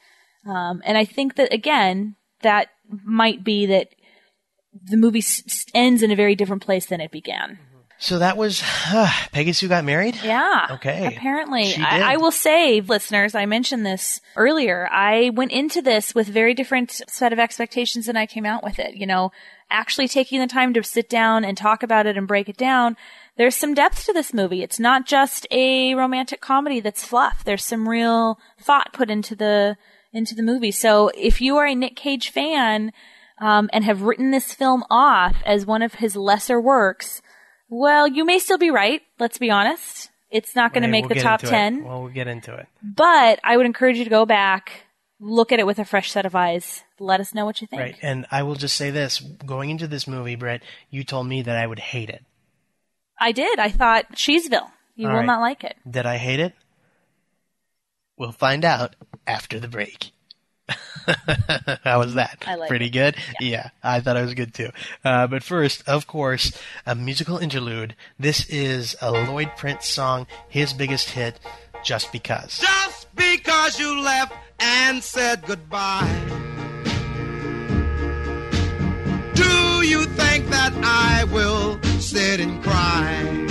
[0.46, 2.68] Um, and i think that again that
[3.04, 3.88] might be that
[4.74, 5.24] the movie
[5.74, 7.58] ends in a very different place than it began
[8.02, 8.60] So that was
[9.30, 10.18] Peggy Sue got married.
[10.24, 10.66] Yeah.
[10.72, 11.06] Okay.
[11.06, 14.88] Apparently, I, I will say, listeners, I mentioned this earlier.
[14.90, 18.80] I went into this with very different set of expectations than I came out with
[18.80, 18.96] it.
[18.96, 19.30] You know,
[19.70, 22.96] actually taking the time to sit down and talk about it and break it down,
[23.36, 24.64] there's some depth to this movie.
[24.64, 27.44] It's not just a romantic comedy that's fluff.
[27.44, 29.76] There's some real thought put into the
[30.12, 30.72] into the movie.
[30.72, 32.90] So if you are a Nick Cage fan
[33.40, 37.22] um, and have written this film off as one of his lesser works,
[37.72, 39.00] well, you may still be right.
[39.18, 40.10] Let's be honest.
[40.30, 41.58] It's not going to make we'll the top into it.
[41.58, 42.66] 10, Well, we'll get into it.
[42.82, 44.84] but I would encourage you to go back,
[45.20, 46.84] look at it with a fresh set of eyes.
[46.98, 47.80] Let us know what you think.
[47.82, 47.96] Right.
[48.02, 51.56] And I will just say this going into this movie, Brett, you told me that
[51.56, 52.24] I would hate it.
[53.18, 53.58] I did.
[53.58, 54.70] I thought Cheeseville.
[54.94, 55.26] You All will right.
[55.26, 55.76] not like it.
[55.88, 56.54] Did I hate it?
[58.18, 58.96] We'll find out
[59.26, 60.12] after the break.
[61.84, 62.42] How was that?
[62.46, 62.90] I like Pretty it.
[62.90, 63.16] good?
[63.40, 63.70] Yeah.
[63.82, 64.70] I thought it was good too.
[65.04, 66.52] Uh, but first, of course,
[66.86, 67.94] a musical interlude.
[68.18, 71.38] This is a Lloyd Price song, his biggest hit,
[71.84, 72.58] Just Because.
[72.58, 76.08] Just because you left and said goodbye.
[79.34, 83.41] Do you think that I will sit and cry?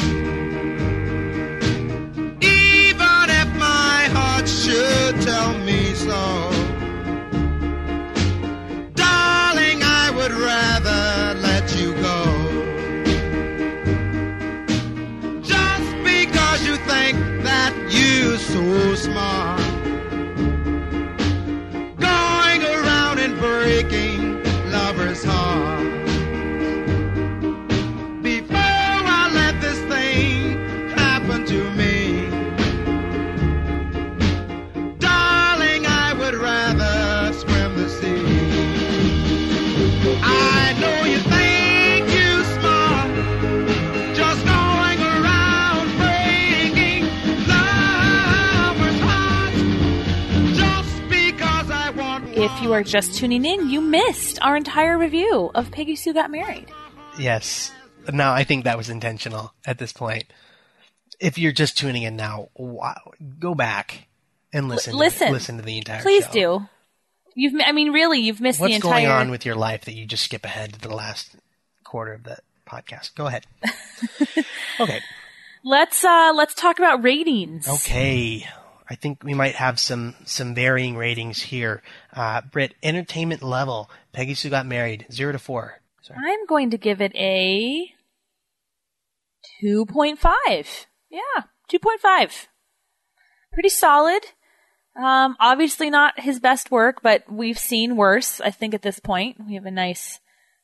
[52.71, 56.67] You are just tuning in, you missed our entire review of Peggy Sue Got Married.
[57.19, 57.69] Yes.
[58.13, 60.23] Now, I think that was intentional at this point.
[61.19, 64.07] If you're just tuning in now, wow, go back
[64.53, 64.95] and listen.
[64.95, 65.27] listen.
[65.27, 66.31] To, listen to the entire Please show.
[66.31, 66.69] do.
[67.35, 68.91] You've, I mean, really, you've missed What's the entire.
[68.91, 71.35] What's going on with your life that you just skip ahead to the last
[71.83, 73.15] quarter of the podcast?
[73.15, 73.47] Go ahead.
[74.79, 75.01] okay.
[75.65, 77.67] let's uh, let's talk about ratings.
[77.67, 78.47] Okay.
[78.91, 81.81] I think we might have some some varying ratings here.
[82.13, 83.89] Uh, Britt, entertainment level.
[84.11, 85.05] Peggy Sue got married.
[85.11, 85.79] Zero to four.
[86.01, 86.19] Sorry.
[86.25, 87.93] I'm going to give it a
[89.61, 90.87] two point five.
[91.09, 92.47] Yeah, two point five.
[93.53, 94.23] Pretty solid.
[94.95, 98.41] Um, obviously not his best work, but we've seen worse.
[98.41, 100.19] I think at this point we have a nice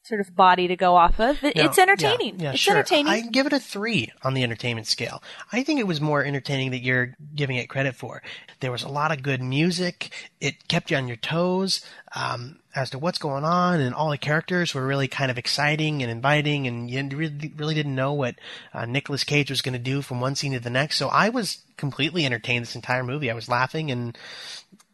[0.08, 1.44] sort of body to go off of.
[1.44, 2.40] It, Now, it's entertaining.
[2.40, 2.76] Yeah, yeah, it's sure.
[2.76, 3.12] entertaining.
[3.12, 5.22] I can give it a three on the entertainment scale.
[5.52, 8.22] I think it was more entertaining that you're giving it credit for.
[8.60, 10.12] There was a lot of good music.
[10.40, 11.82] It kept you on your toes
[12.16, 16.02] um, as to what's going on, and all the characters were really kind of exciting
[16.02, 18.36] and inviting, and you really, really didn't know what
[18.74, 20.98] uh, Nicolas Cage was going to do from one scene to the next.
[20.98, 23.30] So I was completely entertained this entire movie.
[23.30, 24.18] I was laughing and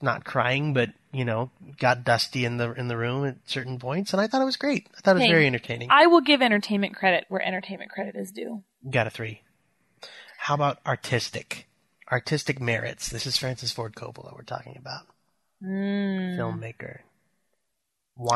[0.03, 1.49] not crying, but you know,
[1.79, 4.57] got dusty in the in the room at certain points, and I thought it was
[4.57, 4.87] great.
[4.97, 5.89] I thought it was very entertaining.
[5.91, 8.63] I will give entertainment credit where entertainment credit is due.
[8.89, 9.41] Got a three.
[10.37, 11.67] How about artistic?
[12.11, 13.09] Artistic merits.
[13.09, 15.07] This is Francis Ford Coppola we're talking about.
[15.63, 16.37] Mm.
[16.37, 16.99] Filmmaker.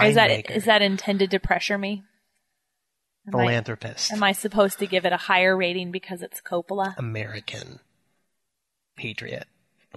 [0.03, 0.51] Is that Winemaker.
[0.51, 2.03] is that intended to pressure me?
[3.28, 4.11] Am I, philanthropist?
[4.13, 6.97] am I supposed to give it a higher rating because it's Coppola?
[6.97, 7.80] American.
[8.95, 9.45] Patriot.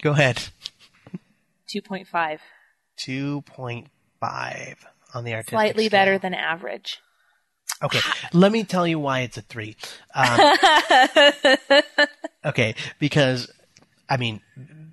[0.02, 0.48] Go ahead.
[1.70, 2.40] Two point five,
[2.98, 4.76] 2.5
[5.14, 5.98] on the artistic slightly scale.
[5.98, 6.98] better than average.
[7.82, 8.00] Okay,
[8.32, 9.76] let me tell you why it's a three.
[10.14, 10.56] Um,
[12.44, 13.50] okay, because
[14.10, 14.40] I mean,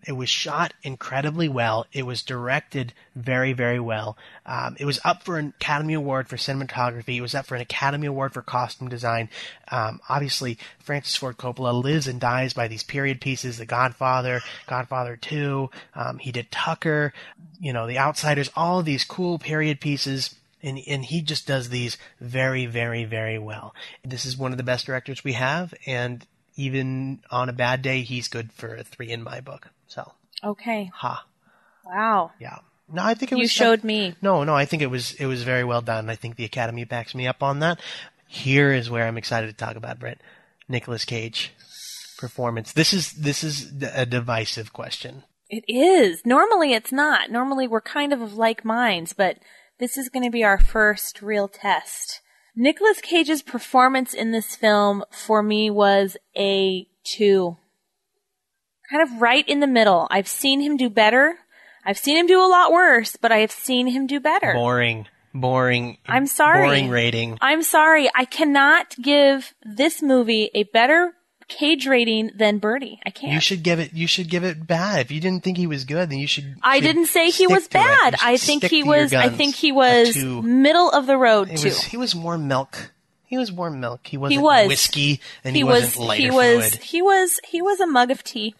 [0.05, 1.88] it was shot incredibly well.
[1.91, 4.15] It was directed very, very well.
[4.45, 7.18] Um, it was up for an Academy Award for cinematography.
[7.18, 9.30] It was up for an Academy Award for costume design.
[9.72, 15.18] Um, obviously, Francis Ford Coppola lives and dies by these period pieces: The Godfather, Godfather
[15.18, 15.72] Two.
[15.95, 17.11] Um, he did Tucker,
[17.59, 18.51] you know, The Outsiders.
[18.55, 23.74] All these cool period pieces and and he just does these very very very well.
[24.03, 26.26] This is one of the best directors we have, and
[26.58, 29.70] even on a bad day, he's good for a three in my book.
[29.88, 30.12] So,
[30.43, 30.91] Okay.
[30.93, 31.26] ha,
[31.86, 32.32] Wow.
[32.39, 32.58] yeah.
[32.89, 33.51] No, I think it You was.
[33.51, 34.16] showed me.
[34.22, 36.10] No, no, I think it was it was very well done.
[36.10, 37.80] I think the Academy backs me up on that.
[38.28, 40.20] Here is where I'm excited to talk about Brett
[40.70, 41.51] Nicholas Cage
[42.18, 42.72] performance.
[42.74, 45.24] This is this is a divisive question.
[45.49, 46.26] It is.
[46.26, 47.30] Normally it's not.
[47.30, 49.38] Normally we're kind of of like minds, but
[49.80, 52.22] this is going to be our first real test.
[52.60, 57.55] Nicolas Cage's performance in this film for me was a two.
[58.89, 60.08] Kind of right in the middle.
[60.10, 61.36] I've seen him do better.
[61.86, 64.53] I've seen him do a lot worse, but I have seen him do better.
[64.53, 65.05] Boring,
[65.36, 65.99] boring.
[66.08, 66.66] I'm sorry.
[66.66, 67.38] Boring rating.
[67.41, 68.10] I'm sorry.
[68.16, 71.14] I cannot give this movie a better
[71.48, 73.00] cage rating than Birdy.
[73.06, 73.34] I can't.
[73.34, 73.93] You should give it.
[73.93, 75.02] You should give it bad.
[75.02, 76.56] If you didn't think he was good, then you should.
[76.62, 77.82] I didn't say he was to it.
[77.82, 78.16] You bad.
[78.22, 79.14] I think he was.
[79.14, 81.70] I think he was middle of the road It too.
[81.70, 82.91] was, he was more milk.
[83.26, 84.08] He was warm milk.
[84.08, 84.68] He wasn't was.
[84.70, 86.08] whiskey, and he, he wasn't was.
[86.08, 86.70] lighter He was.
[86.70, 86.84] fluid.
[86.84, 87.39] He was.
[87.45, 88.56] He was a mug of tea,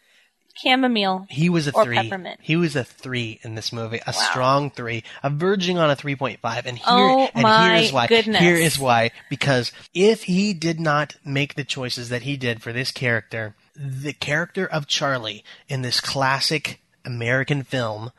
[0.58, 1.26] chamomile.
[1.30, 1.96] He was a three.
[1.96, 2.40] peppermint.
[2.42, 6.16] He was a three in this movie, a strong three, a verging on a three
[6.16, 6.66] point five.
[6.66, 8.08] And here, Oh and my here's why.
[8.08, 8.42] goodness.
[8.42, 9.12] Here is why.
[9.30, 14.14] Because if he did not make the choices that he did for this character, the
[14.14, 18.12] character of Charlie in this classic American film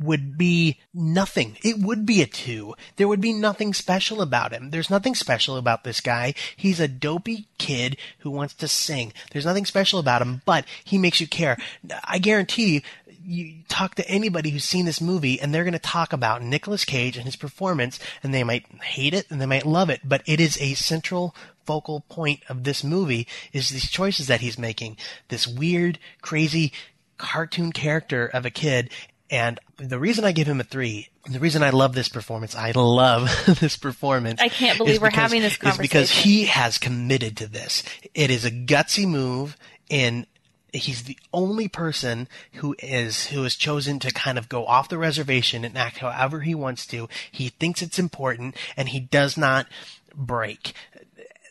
[0.00, 1.56] would be nothing.
[1.62, 2.74] It would be a two.
[2.96, 4.70] There would be nothing special about him.
[4.70, 6.34] There's nothing special about this guy.
[6.56, 9.12] He's a dopey kid who wants to sing.
[9.32, 11.58] There's nothing special about him, but he makes you care.
[12.04, 12.80] I guarantee you
[13.28, 16.86] you talk to anybody who's seen this movie and they're going to talk about Nicolas
[16.86, 20.22] Cage and his performance and they might hate it and they might love it, but
[20.24, 21.34] it is a central
[21.66, 24.96] focal point of this movie is these choices that he's making.
[25.28, 26.72] This weird, crazy
[27.18, 28.90] cartoon character of a kid.
[29.30, 32.72] And the reason I give him a three, the reason I love this performance, I
[32.72, 33.28] love
[33.60, 34.40] this performance.
[34.40, 35.84] I can't believe we're because- having this conversation.
[35.84, 37.82] is because he has committed to this.
[38.14, 39.56] It is a gutsy move
[39.90, 40.26] and
[40.72, 44.98] he's the only person who is who has chosen to kind of go off the
[44.98, 47.08] reservation and act however he wants to.
[47.30, 49.66] He thinks it's important and he does not
[50.14, 50.72] break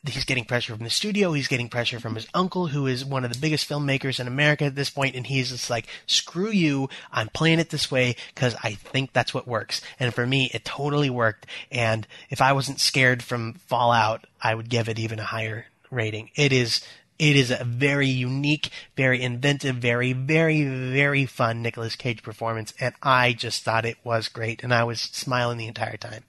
[0.07, 1.33] he's getting pressure from the studio.
[1.33, 4.65] He's getting pressure from his uncle, who is one of the biggest filmmakers in America
[4.65, 6.89] at this point, and he's just like, "Screw you!
[7.11, 10.65] I'm playing it this way because I think that's what works." And for me, it
[10.65, 11.45] totally worked.
[11.71, 16.31] And if I wasn't scared from Fallout, I would give it even a higher rating.
[16.35, 16.81] It is.
[17.19, 22.93] It is a very unique, very inventive, very, very, very fun Nicolas Cage performance, and
[23.01, 26.23] I just thought it was great, and I was smiling the entire time.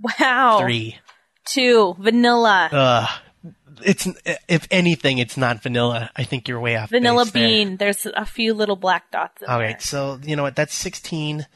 [0.00, 0.60] Wow.
[0.60, 0.98] Three.
[1.48, 1.96] Two.
[1.98, 2.68] Vanilla.
[2.72, 3.06] Uh,
[3.84, 4.08] it's
[4.48, 6.10] if anything, it's not vanilla.
[6.16, 6.90] I think you're way off.
[6.90, 7.48] Vanilla base there.
[7.48, 7.76] bean.
[7.76, 9.76] There's a few little black dots in All there.
[9.80, 10.56] so you know what?
[10.56, 11.46] That's 16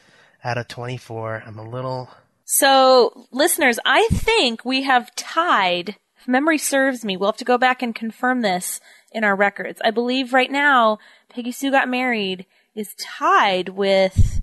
[0.44, 1.44] out of 24.
[1.46, 2.10] I'm a little.
[2.44, 7.56] So, listeners, I think we have tied, if memory serves me, we'll have to go
[7.58, 8.80] back and confirm this
[9.12, 9.80] in our records.
[9.84, 14.42] I believe right now, Peggy Sue Got Married is tied with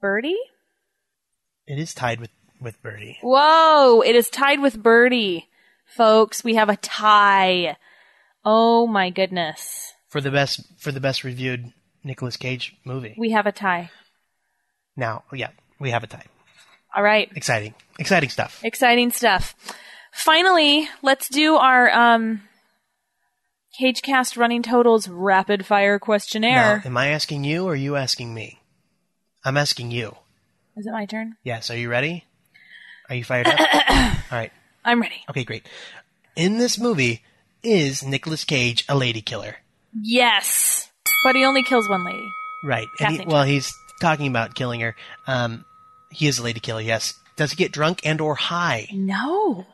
[0.00, 0.36] Birdy?
[1.66, 2.30] It is tied with
[2.60, 3.18] with Birdy.
[3.22, 5.48] Whoa, it is tied with Birdy.
[5.86, 7.76] Folks, we have a tie.
[8.44, 9.92] Oh my goodness.
[10.08, 11.72] for the best for the best reviewed
[12.04, 13.14] Nicolas Cage movie.
[13.18, 13.90] We have a tie.
[14.96, 16.24] Now, yeah, we have a tie.
[16.96, 17.30] All right.
[17.36, 18.60] Exciting, exciting stuff.
[18.64, 19.54] Exciting stuff.
[20.12, 22.42] Finally, let's do our um
[23.80, 26.82] CageCast running totals rapid fire Now, questionnaire.
[26.84, 28.58] am I asking you or are you asking me?
[29.44, 30.16] I'm asking you.
[30.76, 31.36] Is it my turn?
[31.44, 31.70] Yes.
[31.70, 32.24] Are you ready?
[33.08, 33.58] Are you fired up?
[33.90, 34.52] All right.
[34.84, 35.22] I'm ready.
[35.30, 35.66] Okay, great.
[36.36, 37.22] In this movie,
[37.62, 39.56] is Nicolas Cage a lady killer?
[40.00, 40.90] Yes.
[41.24, 42.28] But he only kills one lady.
[42.62, 42.86] Right.
[43.00, 44.94] And he, well, he's talking about killing her.
[45.26, 45.64] Um,
[46.10, 46.80] he is a lady killer.
[46.80, 47.14] Yes.
[47.36, 48.88] Does he get drunk and or high?
[48.92, 49.66] No.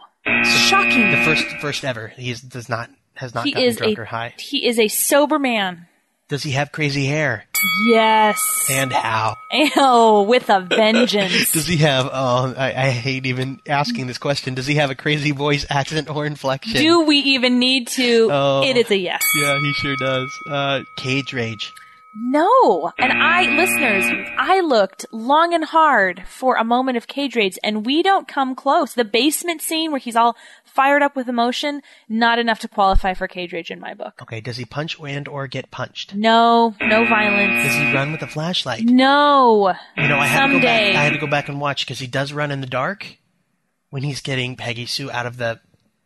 [0.44, 1.10] Shocking.
[1.10, 2.08] The first, first ever.
[2.08, 4.34] He is, does not has not he gotten drunk a or high.
[4.38, 5.86] he is a sober man.
[6.28, 7.44] Does he have crazy hair?
[7.86, 8.66] Yes.
[8.70, 9.36] And how?
[9.76, 11.52] Oh, with a vengeance.
[11.52, 12.08] Does he have?
[12.10, 14.54] Oh, I, I hate even asking this question.
[14.54, 16.80] Does he have a crazy voice, accent, or inflection?
[16.80, 18.28] Do we even need to?
[18.30, 18.62] Oh.
[18.64, 19.22] It is a yes.
[19.36, 20.30] Yeah, he sure does.
[20.48, 21.74] Uh, cage rage.
[22.16, 22.92] No.
[22.98, 24.04] And I, listeners,
[24.38, 28.54] I looked long and hard for a moment of cage rage and we don't come
[28.54, 28.94] close.
[28.94, 33.28] The basement scene where he's all fired up with emotion, not enough to qualify for
[33.28, 34.14] cage rage in my book.
[34.22, 36.14] Okay, does he punch and or get punched?
[36.14, 37.64] No, no violence.
[37.64, 38.84] Does he run with a flashlight?
[38.84, 39.74] No.
[39.96, 40.94] You know, I had to go back.
[40.94, 43.18] I had to go back and watch because he does run in the dark
[43.90, 45.60] when he's getting Peggy Sue out of the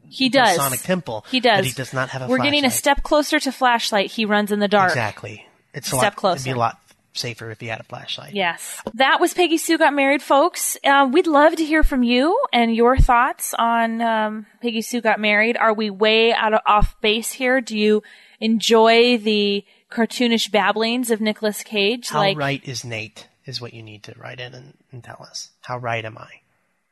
[0.06, 0.56] He does.
[0.56, 1.24] Sonic Temple.
[1.30, 1.58] He does.
[1.58, 4.10] But he does not have a We're getting a step closer to flashlight.
[4.10, 4.90] He runs in the dark.
[4.90, 5.46] Exactly.
[5.74, 6.78] It's a Step lot, It'd be a lot
[7.12, 8.34] safer if you had a flashlight.
[8.34, 8.80] Yes.
[8.94, 10.76] That was Peggy Sue Got Married, folks.
[10.84, 15.20] Uh, we'd love to hear from you and your thoughts on um, Peggy Sue Got
[15.20, 15.56] Married.
[15.56, 17.60] Are we way out of off base here?
[17.60, 18.02] Do you
[18.40, 22.08] enjoy the cartoonish babblings of Nicolas Cage?
[22.08, 23.28] How like, right is Nate?
[23.44, 25.50] Is what you need to write in and, and tell us.
[25.62, 26.28] How right am I?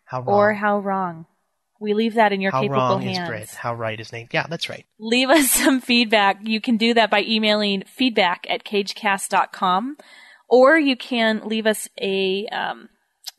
[0.05, 0.37] How wrong?
[0.37, 1.27] or how wrong?
[1.81, 3.19] We leave that in your how capable wrong hands.
[3.19, 3.49] is Brit?
[3.51, 4.29] How right is Nate?
[4.33, 4.85] Yeah, that's right.
[4.99, 6.39] leave us some feedback.
[6.43, 9.97] You can do that by emailing feedback at cagecast.com
[10.49, 12.89] or you can leave us a um,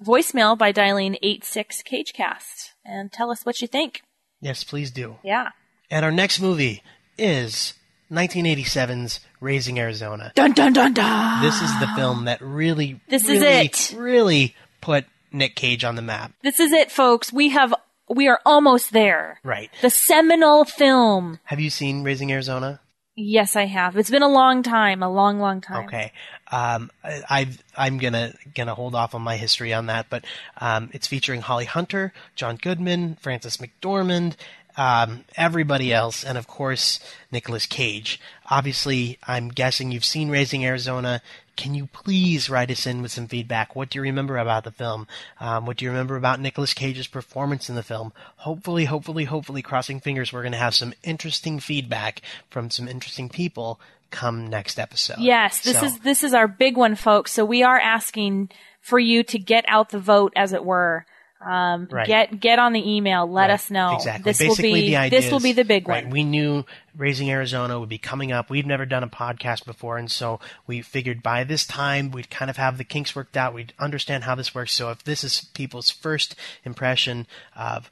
[0.03, 4.01] voicemail by dialing 86cagecast and tell us what you think.
[4.41, 5.15] Yes, please do.
[5.23, 5.49] Yeah.
[5.89, 6.83] And our next movie
[7.17, 7.73] is
[8.11, 10.31] 1987's Raising Arizona.
[10.35, 11.41] Dun dun dun dun.
[11.43, 13.95] This is the film that really, This is it.
[13.97, 16.33] really put Nick Cage on the map.
[16.43, 17.31] This is it, folks.
[17.31, 17.73] We have
[18.09, 19.39] we are almost there.
[19.43, 19.69] Right.
[19.81, 21.39] The seminal film.
[21.45, 22.79] Have you seen Raising Arizona?
[23.19, 23.97] Yes, I have.
[23.97, 25.85] It's been a long time, a long, long time.
[25.85, 26.11] Okay.
[26.51, 30.23] Um, I, I'm gonna gonna hold off on my history on that, but
[30.61, 34.35] um, it's featuring Holly Hunter, John Goodman, Frances McDormand,
[34.77, 36.99] um, everybody else, and of course
[37.31, 38.19] Nicolas Cage.
[38.49, 41.21] Obviously, I'm guessing you've seen Raising Arizona.
[41.55, 43.75] Can you please write us in with some feedback?
[43.75, 45.07] What do you remember about the film?
[45.39, 48.13] Um, what do you remember about Nicolas Cage's performance in the film?
[48.37, 52.21] Hopefully, hopefully, hopefully, crossing fingers, we're going to have some interesting feedback
[52.51, 53.79] from some interesting people
[54.11, 55.17] come next episode.
[55.19, 57.31] Yes, this So- is this is our big one, folks.
[57.31, 58.49] So we are asking
[58.79, 61.05] for you to get out the vote, as it were.
[61.39, 62.07] Um, Right.
[62.07, 63.27] Get get on the email.
[63.27, 63.95] Let Right, us know.
[63.95, 64.23] Exactly.
[64.23, 66.11] This Basically, will be the idea this will be the big right, one.
[66.11, 66.65] We knew
[66.95, 68.49] Raising Arizona would be coming up.
[68.49, 72.49] We've never done a podcast before, and so we figured by this time we'd kind
[72.49, 73.53] of have the kinks worked out.
[73.53, 74.73] We'd understand how this works.
[74.73, 76.35] So if this is people's first
[76.65, 77.89] impression of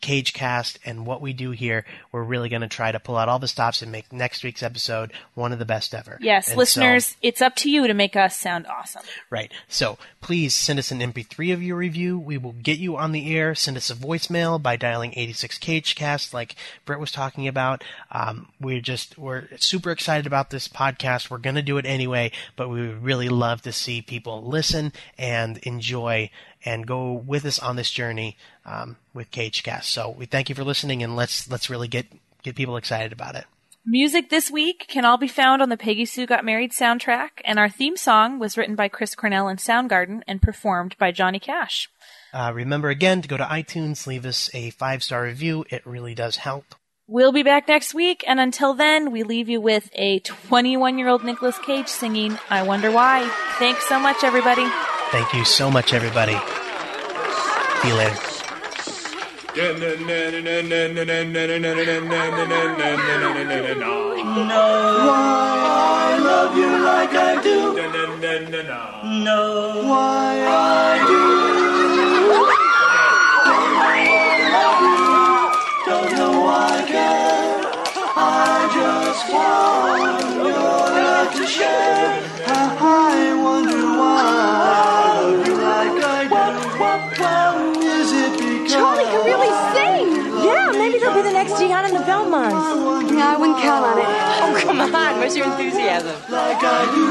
[0.00, 3.28] Cage Cast and what we do here, we're really going to try to pull out
[3.28, 6.18] all the stops and make next week's episode one of the best ever.
[6.20, 9.02] Yes, And so- listeners, it's up to you to make us sound awesome.
[9.28, 9.52] Right.
[9.68, 12.18] So please send us an MP3 of your review.
[12.18, 13.54] We will get you on the air.
[13.54, 17.84] Send us a voicemail by dialing 86 CageCast, like Brett was talking about.
[18.10, 21.30] Um, we're just we're super excited about this podcast.
[21.30, 25.58] We're gonna do it anyway, but we would really love to see people listen and
[25.58, 26.30] enjoy
[26.64, 29.84] and go with us on this journey um, with CageCast.
[29.84, 32.06] So we thank you for listening, and let's let's really get
[32.42, 33.44] get people excited about it.
[33.86, 37.58] Music this week can all be found on the Peggy Sue Got Married soundtrack, and
[37.58, 41.88] our theme song was written by Chris Cornell and Soundgarden and performed by Johnny Cash.
[42.32, 45.64] Uh, remember again to go to iTunes, leave us a five star review.
[45.70, 46.74] It really does help.
[47.08, 51.08] We'll be back next week, and until then, we leave you with a 21 year
[51.08, 53.28] old Nicolas Cage singing I Wonder Why.
[53.58, 54.70] Thanks so much, everybody.
[55.10, 56.36] Thank you so much, everybody.
[57.82, 58.16] See you later.
[65.10, 67.74] Why I love you like I do.
[69.24, 69.82] No.
[69.90, 71.22] Why I do.
[75.86, 77.60] Don't know why I care.
[78.16, 80.19] I just want
[93.54, 93.62] Belmonts.
[93.62, 94.06] Yeah, I wouldn't count on it.
[94.06, 95.18] Oh, come on.
[95.18, 96.14] Where's your enthusiasm?
[96.30, 97.04] like I do?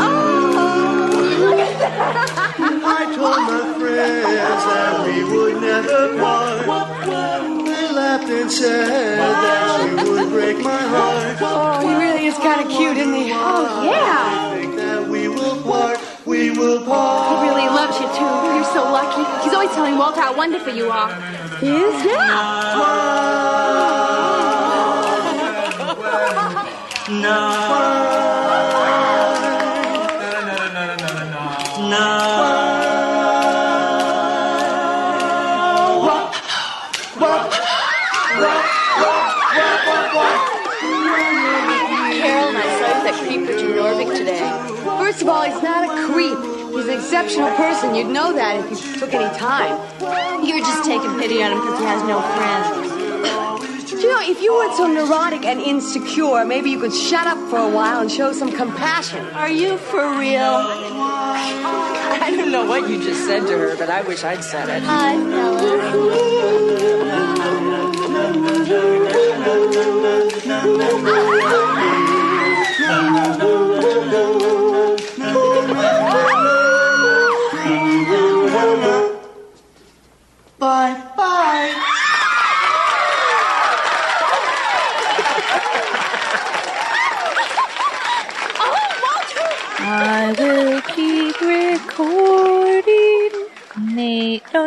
[0.00, 0.28] Oh,
[2.84, 6.66] I told my friends that we would never part.
[7.66, 11.36] They laughed and said that you would break my heart.
[11.40, 13.30] Oh, he really is kind of cute, isn't he?
[13.32, 14.52] Oh, yeah.
[14.52, 15.98] I think that we will part.
[16.26, 17.28] We will part.
[17.30, 18.24] He really loves you too.
[18.54, 19.24] You're so lucky.
[19.44, 21.14] He's always telling Walter how wonderful you are.
[21.60, 22.04] He is?
[22.04, 23.67] Yeah.
[27.08, 27.24] Carol
[42.48, 44.44] and I saw you with that creep Richard Norvik today.
[44.84, 46.38] First of all, he's not a creep.
[46.74, 47.94] He's an exceptional person.
[47.94, 49.78] You'd know that if you took any time.
[50.44, 52.87] You're just taking pity on him because he has no friends.
[54.08, 57.36] Do you know, if you weren't so neurotic and insecure, maybe you could shut up
[57.50, 59.22] for a while and show some compassion.
[59.34, 60.40] Are you for real?
[62.24, 64.82] I don't know what you just said to her, but I wish I'd said it.
[64.84, 65.18] Hi,
[70.38, 71.44] Stella.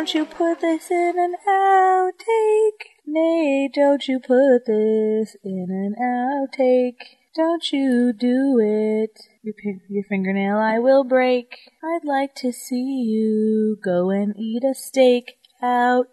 [0.02, 2.86] don't you put this in an outtake.
[3.06, 6.96] Nay, don't you put this in an outtake.
[7.36, 9.16] Don't you do it.
[9.44, 9.54] Your,
[9.88, 11.56] your fingernail I will break.
[11.84, 15.36] I'd like to see you go and eat a steak.
[15.62, 16.10] Outtakes.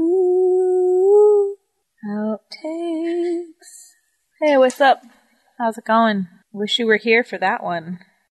[0.00, 1.56] Ooh.
[2.10, 3.90] Outtakes.
[4.40, 5.02] Hey, what's up?
[5.58, 6.26] How's it going?
[6.54, 7.98] Wish you were here for that one.